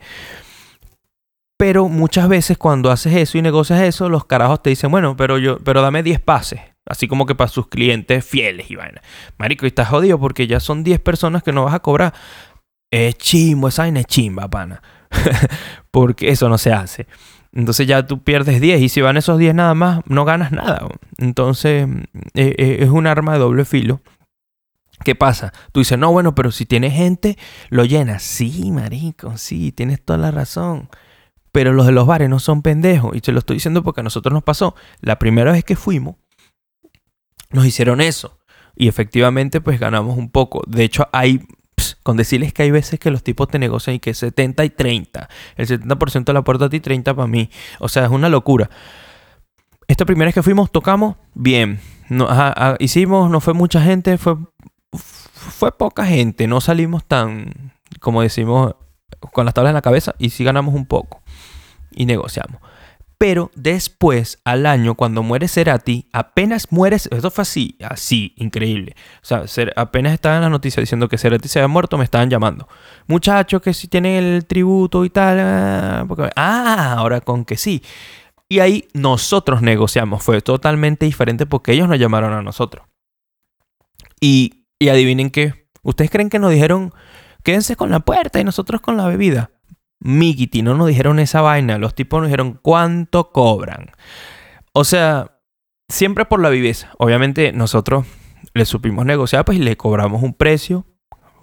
Pero 1.58 1.90
muchas 1.90 2.30
veces 2.30 2.58
cuando 2.58 2.90
haces 2.90 3.14
eso 3.16 3.38
y 3.38 3.42
negocias 3.42 3.82
eso, 3.82 4.08
los 4.08 4.26
carajos 4.26 4.64
te 4.64 4.70
dicen, 4.70 4.92
bueno, 4.92 5.18
pero 5.18 5.38
yo, 5.38 5.60
pero 5.60 5.82
dame 5.82 6.04
10 6.04 6.22
pases. 6.22 6.62
Así 6.86 7.08
como 7.08 7.26
que 7.26 7.36
para 7.36 7.50
sus 7.50 7.68
clientes 7.68 8.26
fieles 8.26 8.72
y 8.72 8.76
vaina. 8.76 9.02
Marico, 9.38 9.66
y 9.66 9.70
estás 9.70 9.90
jodido 9.90 10.20
porque 10.20 10.48
ya 10.48 10.60
son 10.60 10.84
10 10.84 11.02
personas 11.02 11.44
que 11.44 11.52
no 11.52 11.66
vas 11.66 11.74
a 11.74 11.82
cobrar. 11.82 12.14
Es 12.90 13.16
chimbo, 13.18 13.68
esa 13.68 13.84
vaina 13.84 14.00
es 14.00 14.06
chimba, 14.06 14.48
pana. 14.48 14.82
porque 15.92 16.30
eso 16.30 16.50
no 16.50 16.58
se 16.58 16.72
hace. 16.72 17.08
Entonces 17.52 17.88
ya 17.88 18.06
tú 18.06 18.24
pierdes 18.24 18.62
10 18.62 18.82
y 18.82 18.90
si 18.90 19.02
van 19.02 19.18
esos 19.18 19.40
10 19.40 19.56
nada 19.56 19.74
más, 19.74 20.02
no 20.06 20.26
ganas 20.26 20.52
nada. 20.52 20.88
Entonces 21.18 21.88
e, 22.36 22.56
e, 22.58 22.84
es 22.84 22.90
un 22.90 23.08
arma 23.08 23.34
de 23.34 23.40
doble 23.40 23.66
filo. 23.66 24.02
¿Qué 25.04 25.16
pasa? 25.16 25.54
Tú 25.72 25.80
dices, 25.80 25.98
no, 25.98 26.12
bueno, 26.12 26.36
pero 26.36 26.52
si 26.52 26.66
tienes 26.66 26.94
gente, 26.94 27.38
lo 27.70 27.86
llenas. 27.86 28.22
Sí, 28.22 28.70
marico, 28.72 29.38
sí, 29.38 29.72
tienes 29.72 30.04
toda 30.04 30.20
la 30.20 30.32
razón. 30.32 30.90
Pero 31.52 31.74
los 31.74 31.86
de 31.86 31.94
los 31.94 32.06
bares 32.06 32.30
no 32.30 32.40
son 32.40 32.62
pendejos. 32.62 33.16
Y 33.16 33.22
te 33.22 33.32
lo 33.32 33.40
estoy 33.40 33.56
diciendo 33.56 33.82
porque 33.82 34.02
a 34.02 34.04
nosotros 34.04 34.34
nos 34.34 34.44
pasó. 34.44 34.76
La 35.00 35.18
primera 35.18 35.52
vez 35.52 35.64
que 35.64 35.76
fuimos, 35.76 36.18
nos 37.50 37.66
hicieron 37.66 38.02
eso. 38.02 38.40
Y 38.76 38.88
efectivamente, 38.88 39.62
pues 39.62 39.80
ganamos 39.80 40.18
un 40.18 40.30
poco. 40.30 40.64
De 40.68 40.84
hecho, 40.84 41.08
hay 41.12 41.48
con 42.04 42.18
decirles 42.18 42.54
que 42.54 42.64
hay 42.64 42.72
veces 42.72 43.00
que 43.00 43.12
los 43.12 43.24
tipos 43.24 43.48
te 43.48 43.60
negocian 43.60 43.96
y 43.96 44.00
que 44.00 44.14
70 44.14 44.66
y 44.66 44.70
30. 44.70 45.30
El 45.56 45.68
70% 45.68 46.26
de 46.26 46.34
la 46.34 46.44
puerta 46.44 46.66
a 46.66 46.70
ti, 46.70 46.80
30 46.80 47.14
para 47.14 47.28
mí. 47.28 47.50
O 47.80 47.90
sea, 47.90 48.06
es 48.06 48.12
una 48.12 48.30
locura. 48.30 48.70
Esta 49.88 50.06
primera 50.06 50.28
vez 50.28 50.36
que 50.36 50.44
fuimos, 50.44 50.72
tocamos 50.72 51.16
bien. 51.34 51.80
No, 52.10 52.28
hicimos, 52.80 53.30
no 53.30 53.40
fue 53.40 53.54
mucha 53.54 53.82
gente, 53.82 54.18
fue, 54.18 54.36
fue 54.92 55.72
poca 55.72 56.06
gente. 56.06 56.48
No 56.48 56.62
salimos 56.62 57.06
tan, 57.06 57.74
como 58.00 58.22
decimos, 58.22 58.76
con 59.34 59.46
las 59.46 59.54
tablas 59.54 59.72
en 59.72 59.76
la 59.76 59.82
cabeza 59.82 60.16
y 60.18 60.30
sí 60.30 60.44
ganamos 60.44 60.76
un 60.76 60.86
poco. 60.86 61.22
Y 61.92 62.06
negociamos. 62.06 62.62
Pero 63.20 63.52
después, 63.54 64.40
al 64.46 64.66
año, 64.66 64.96
cuando 64.96 65.24
muere 65.24 65.50
Cerati, 65.50 66.08
apenas 66.14 66.72
mueres. 66.72 67.10
Eso 67.12 67.30
fue 67.30 67.42
así, 67.42 67.76
así, 67.82 68.34
increíble. 68.38 68.96
O 69.22 69.26
sea, 69.26 69.44
apenas 69.76 70.14
estaba 70.14 70.38
en 70.38 70.44
la 70.44 70.50
noticia 70.50 70.80
diciendo 70.80 71.10
que 71.10 71.18
Cerati 71.18 71.50
se 71.50 71.60
había 71.60 71.68
muerto, 71.68 71.98
me 71.98 72.06
estaban 72.06 72.30
llamando. 72.30 72.70
Muchachos 73.08 73.62
que 73.62 73.74
si 73.74 73.90
tienen 73.90 74.24
el 74.24 74.46
tributo 74.46 75.04
y 75.04 75.10
tal. 75.10 75.38
Ah, 75.38 76.08
ah, 76.38 76.94
ahora 76.98 77.20
con 77.20 77.44
que 77.44 77.58
sí. 77.58 77.84
Y 78.48 78.60
ahí 78.60 78.88
nosotros 78.94 79.62
negociamos. 79.62 80.24
Fue 80.24 80.42
totalmente 80.42 81.06
diferente 81.06 81.46
porque 81.46 81.74
ellos 81.74 81.90
nos 81.90 82.00
llamaron 82.00 82.32
a 82.32 82.42
nosotros. 82.42 82.88
Y, 84.22 84.66
y 84.80 84.88
adivinen 84.88 85.30
qué. 85.30 85.68
¿Ustedes 85.84 86.10
creen 86.10 86.30
que 86.30 86.40
nos 86.40 86.52
dijeron, 86.52 86.94
quédense 87.44 87.76
con 87.76 87.92
la 87.92 88.00
puerta 88.00 88.40
y 88.40 88.46
nosotros 88.46 88.80
con 88.80 88.96
la 88.96 89.08
bebida? 89.08 89.52
Mikiti, 90.02 90.62
no 90.62 90.76
nos 90.76 90.88
dijeron 90.88 91.20
esa 91.20 91.42
vaina. 91.42 91.78
Los 91.78 91.94
tipos 91.96 92.20
nos 92.22 92.28
dijeron 92.30 92.60
cuánto 92.62 93.32
cobran. 93.32 93.92
O 94.74 94.84
sea, 94.84 95.40
siempre 95.90 96.26
por 96.26 96.42
la 96.42 96.50
viveza. 96.50 96.92
Obviamente 96.98 97.52
nosotros 97.52 98.06
le 98.54 98.66
supimos 98.66 99.06
negociar, 99.06 99.46
pues 99.46 99.58
y 99.58 99.62
le 99.62 99.76
cobramos 99.78 100.24
un 100.24 100.34
precio, 100.34 100.86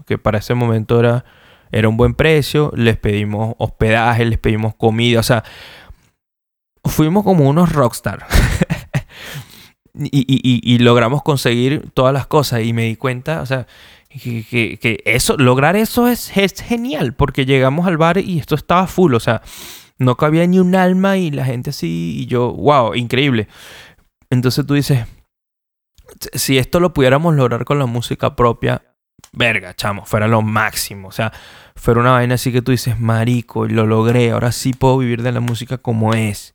que 0.07 0.19
para 0.19 0.39
ese 0.39 0.55
momento 0.55 0.99
era, 1.01 1.25
era 1.71 1.89
un 1.89 1.97
buen 1.97 2.15
precio. 2.15 2.73
Les 2.75 2.97
pedimos 2.97 3.55
hospedaje, 3.59 4.25
les 4.25 4.39
pedimos 4.39 4.75
comida. 4.75 5.21
O 5.21 5.25
sea, 5.25 5.45
fuimos 6.85 7.25
como 7.25 7.49
unos 7.49 7.73
rockstar. 7.73 8.27
y, 9.95 10.09
y- 10.29 10.61
y 10.75 10.79
logramos 10.79 11.23
conseguir 11.23 11.91
todas 11.93 12.13
las 12.15 12.27
cosas. 12.27 12.63
Y 12.63 12.73
me 12.73 12.85
di 12.85 12.97
cuenta, 12.97 13.43
o 13.43 13.47
sea, 13.47 13.67
que, 14.09 15.03
eso, 15.05 15.37
lograr 15.37 15.77
eso 15.77 16.09
es, 16.09 16.37
es 16.37 16.55
genial, 16.63 17.15
porque 17.15 17.47
llegamos 17.47 17.87
al 17.87 17.97
bar 17.97 18.19
y 18.19 18.39
esto 18.39 18.55
estaba 18.55 18.87
full, 18.87 19.15
o 19.15 19.21
sea, 19.21 19.43
no 19.99 20.17
cabía 20.17 20.47
ni 20.47 20.59
un 20.59 20.75
alma 20.75 21.17
y 21.19 21.31
la 21.31 21.45
gente 21.45 21.71
así, 21.71 22.17
y 22.21 22.27
yo, 22.27 22.53
wow, 22.53 22.95
increíble. 22.95 23.49
Entonces 24.31 24.67
tú 24.67 24.75
dices, 24.75 25.07
si 26.35 26.59
esto 26.59 26.81
lo 26.81 26.93
pudiéramos 26.93 27.35
lograr 27.35 27.65
con 27.65 27.79
la 27.79 27.87
música 27.87 28.37
propia, 28.37 28.83
verga, 29.33 29.75
chamo, 29.75 30.05
fuera 30.05 30.29
lo 30.29 30.43
máximo. 30.43 31.09
O 31.09 31.13
sea, 31.13 31.33
fuera 31.75 32.01
una 32.01 32.13
vaina 32.13 32.35
así 32.35 32.53
que 32.53 32.63
tú 32.63 32.73
dices, 32.73 32.99
marico, 33.01 33.67
y 33.67 33.71
lo 33.71 33.87
logré, 33.87 34.31
ahora 34.31 34.53
sí 34.53 34.73
puedo 34.73 34.99
vivir 34.99 35.23
de 35.23 35.33
la 35.33 35.41
música 35.41 35.79
como 35.79 36.15
es. 36.15 36.55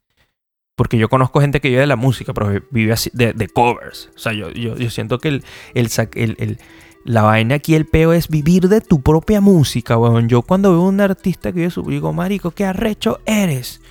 Porque 0.76 0.98
yo 0.98 1.10
conozco 1.10 1.42
gente 1.42 1.60
que 1.60 1.68
vive 1.70 1.82
de 1.82 1.88
la 1.88 1.96
música, 1.96 2.34
pero 2.34 2.62
vive 2.72 2.94
así, 2.94 3.12
de, 3.14 3.48
covers. 3.50 4.10
O 4.16 4.20
sea, 4.20 4.34
yo, 4.34 4.50
yo, 4.52 4.90
siento 4.90 5.20
que 5.20 5.28
el, 5.28 5.44
el, 5.74 5.90
el- 6.16 6.36
el- 6.40 6.60
la 7.04 7.24
vaina 7.24 7.56
aquí, 7.56 7.76
el 7.76 7.86
peo 7.86 8.14
es 8.14 8.28
vivir 8.28 8.68
de 8.70 8.82
tu 8.82 9.02
propia 9.02 9.42
música, 9.42 9.98
weón. 9.98 10.30
Yo 10.30 10.42
cuando 10.44 10.72
veo 10.72 10.82
un 10.84 11.02
artista 11.02 11.52
que 11.52 11.60
vive 11.60 11.72
su... 11.72 11.82
Digo, 11.84 12.14
marico, 12.14 12.52
qué 12.52 12.66
arrecho 12.66 13.20
eres. 13.26 13.82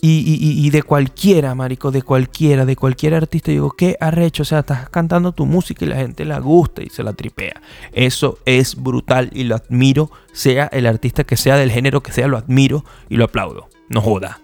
Y- 0.00 0.64
y 0.64 0.70
de 0.70 0.84
cualquiera, 0.84 1.56
marico, 1.56 1.90
de 1.90 2.02
cualquiera, 2.02 2.64
de 2.64 2.76
cualquier 2.76 3.14
artista, 3.14 3.50
digo, 3.50 3.72
qué 3.72 3.96
arrecho. 3.98 4.42
O 4.42 4.46
sea, 4.46 4.60
estás 4.60 4.88
cantando 4.90 5.32
tu 5.32 5.44
música 5.44 5.84
y 5.84 5.88
la 5.88 5.96
gente 5.96 6.24
la 6.24 6.38
gusta 6.38 6.82
y 6.84 6.88
se 6.88 7.02
la 7.02 7.12
tripea. 7.14 7.60
Eso 7.92 8.38
es 8.44 8.76
brutal 8.76 9.30
y 9.32 9.42
lo 9.42 9.56
admiro, 9.56 10.12
sea 10.32 10.66
el 10.66 10.86
artista 10.86 11.24
que 11.24 11.36
sea, 11.36 11.56
del 11.56 11.72
género 11.72 12.00
que 12.04 12.12
sea, 12.12 12.28
lo 12.28 12.36
admiro 12.36 12.84
y 13.08 13.16
lo 13.16 13.24
aplaudo. 13.24 13.68
No 13.88 14.00
joda. 14.00 14.40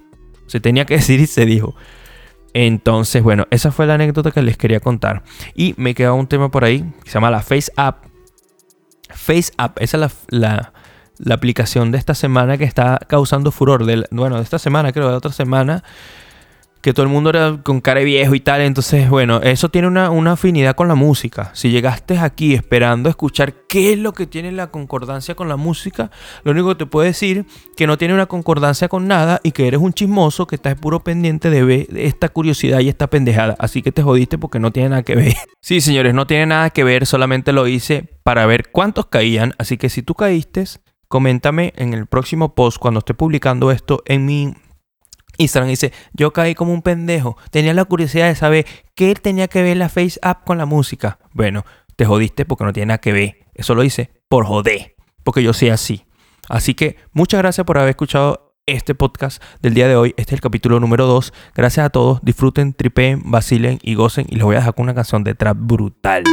Se 0.48 0.58
tenía 0.58 0.86
que 0.86 0.94
decir 0.96 1.20
y 1.20 1.28
se 1.28 1.46
dijo. 1.46 1.76
Entonces, 2.54 3.22
bueno, 3.22 3.46
esa 3.50 3.70
fue 3.72 3.86
la 3.86 3.94
anécdota 3.94 4.30
que 4.30 4.40
les 4.40 4.56
quería 4.56 4.80
contar. 4.80 5.22
Y 5.54 5.74
me 5.76 5.94
queda 5.94 6.12
un 6.14 6.26
tema 6.28 6.50
por 6.50 6.64
ahí 6.64 6.80
que 7.02 7.10
se 7.10 7.14
llama 7.14 7.30
la 7.30 7.42
Face 7.42 7.70
App. 7.76 8.04
Face 9.10 9.52
App, 9.58 9.76
esa 9.80 9.96
es 9.96 10.00
la, 10.00 10.10
la- 10.48 10.72
la 11.18 11.36
aplicación 11.36 11.92
de 11.92 11.98
esta 11.98 12.14
semana 12.14 12.58
que 12.58 12.64
está 12.64 12.98
causando 13.08 13.52
furor. 13.52 13.86
Del, 13.86 14.06
bueno, 14.10 14.36
de 14.36 14.42
esta 14.42 14.58
semana, 14.58 14.92
creo, 14.92 15.08
de 15.10 15.14
otra 15.16 15.30
semana. 15.32 15.84
Que 16.84 16.92
todo 16.92 17.06
el 17.06 17.10
mundo 17.10 17.30
era 17.30 17.62
con 17.62 17.80
cara 17.80 18.00
viejo 18.00 18.34
y 18.34 18.40
tal. 18.40 18.60
Entonces, 18.60 19.08
bueno, 19.08 19.40
eso 19.40 19.70
tiene 19.70 19.88
una, 19.88 20.10
una 20.10 20.32
afinidad 20.32 20.76
con 20.76 20.86
la 20.86 20.94
música. 20.94 21.50
Si 21.54 21.70
llegaste 21.70 22.18
aquí 22.18 22.52
esperando 22.52 23.08
escuchar 23.08 23.54
qué 23.70 23.94
es 23.94 23.98
lo 23.98 24.12
que 24.12 24.26
tiene 24.26 24.52
la 24.52 24.66
concordancia 24.66 25.34
con 25.34 25.48
la 25.48 25.56
música, 25.56 26.10
lo 26.42 26.50
único 26.52 26.68
que 26.68 26.74
te 26.74 26.84
puedo 26.84 27.06
decir 27.06 27.46
que 27.74 27.86
no 27.86 27.96
tiene 27.96 28.12
una 28.12 28.26
concordancia 28.26 28.88
con 28.88 29.08
nada 29.08 29.40
y 29.42 29.52
que 29.52 29.66
eres 29.66 29.80
un 29.80 29.94
chismoso 29.94 30.46
que 30.46 30.56
estás 30.56 30.74
puro 30.74 31.02
pendiente 31.02 31.48
de 31.48 31.64
ver 31.64 31.86
esta 31.96 32.28
curiosidad 32.28 32.80
y 32.80 32.90
esta 32.90 33.08
pendejada. 33.08 33.56
Así 33.58 33.80
que 33.80 33.90
te 33.90 34.02
jodiste 34.02 34.36
porque 34.36 34.58
no 34.58 34.70
tiene 34.70 34.90
nada 34.90 35.04
que 35.04 35.16
ver. 35.16 35.34
Sí, 35.62 35.80
señores, 35.80 36.12
no 36.12 36.26
tiene 36.26 36.44
nada 36.44 36.68
que 36.68 36.84
ver, 36.84 37.06
solamente 37.06 37.54
lo 37.54 37.66
hice 37.66 38.10
para 38.22 38.44
ver 38.44 38.70
cuántos 38.70 39.06
caían. 39.06 39.54
Así 39.56 39.78
que 39.78 39.88
si 39.88 40.02
tú 40.02 40.14
caíste, 40.14 40.64
coméntame 41.08 41.72
en 41.76 41.94
el 41.94 42.04
próximo 42.06 42.54
post 42.54 42.76
cuando 42.76 42.98
esté 42.98 43.14
publicando 43.14 43.70
esto 43.70 44.02
en 44.04 44.26
mi 44.26 44.54
Instagram. 45.38 45.68
Dice, 45.68 45.92
yo 46.12 46.32
caí 46.32 46.54
como 46.54 46.72
un 46.72 46.82
pendejo. 46.82 47.36
Tenía 47.50 47.74
la 47.74 47.84
curiosidad 47.84 48.28
de 48.28 48.34
saber 48.34 48.66
qué 48.94 49.14
tenía 49.14 49.48
que 49.48 49.62
ver 49.62 49.76
la 49.76 49.88
Face 49.88 50.18
App 50.22 50.44
con 50.44 50.58
la 50.58 50.66
música. 50.66 51.18
Bueno, 51.32 51.64
te 51.96 52.04
jodiste 52.04 52.44
porque 52.44 52.64
no 52.64 52.72
tiene 52.72 52.86
nada 52.86 52.98
que 52.98 53.12
ver. 53.12 53.36
Eso 53.54 53.74
lo 53.74 53.84
hice 53.84 54.10
por 54.28 54.46
joder. 54.46 54.94
Porque 55.22 55.42
yo 55.42 55.52
soy 55.52 55.70
así. 55.70 56.04
Así 56.48 56.74
que 56.74 56.96
muchas 57.12 57.38
gracias 57.38 57.64
por 57.64 57.78
haber 57.78 57.90
escuchado 57.90 58.54
este 58.66 58.94
podcast 58.94 59.42
del 59.60 59.74
día 59.74 59.88
de 59.88 59.96
hoy. 59.96 60.10
Este 60.16 60.30
es 60.30 60.34
el 60.34 60.40
capítulo 60.40 60.80
número 60.80 61.06
2. 61.06 61.32
Gracias 61.54 61.86
a 61.86 61.90
todos. 61.90 62.20
Disfruten, 62.22 62.72
tripeen, 62.72 63.22
vacilen 63.24 63.78
y 63.82 63.94
gocen. 63.94 64.26
Y 64.28 64.36
les 64.36 64.44
voy 64.44 64.56
a 64.56 64.58
dejar 64.58 64.74
con 64.74 64.84
una 64.84 64.94
canción 64.94 65.24
de 65.24 65.34
trap 65.34 65.56
brutal. 65.58 66.24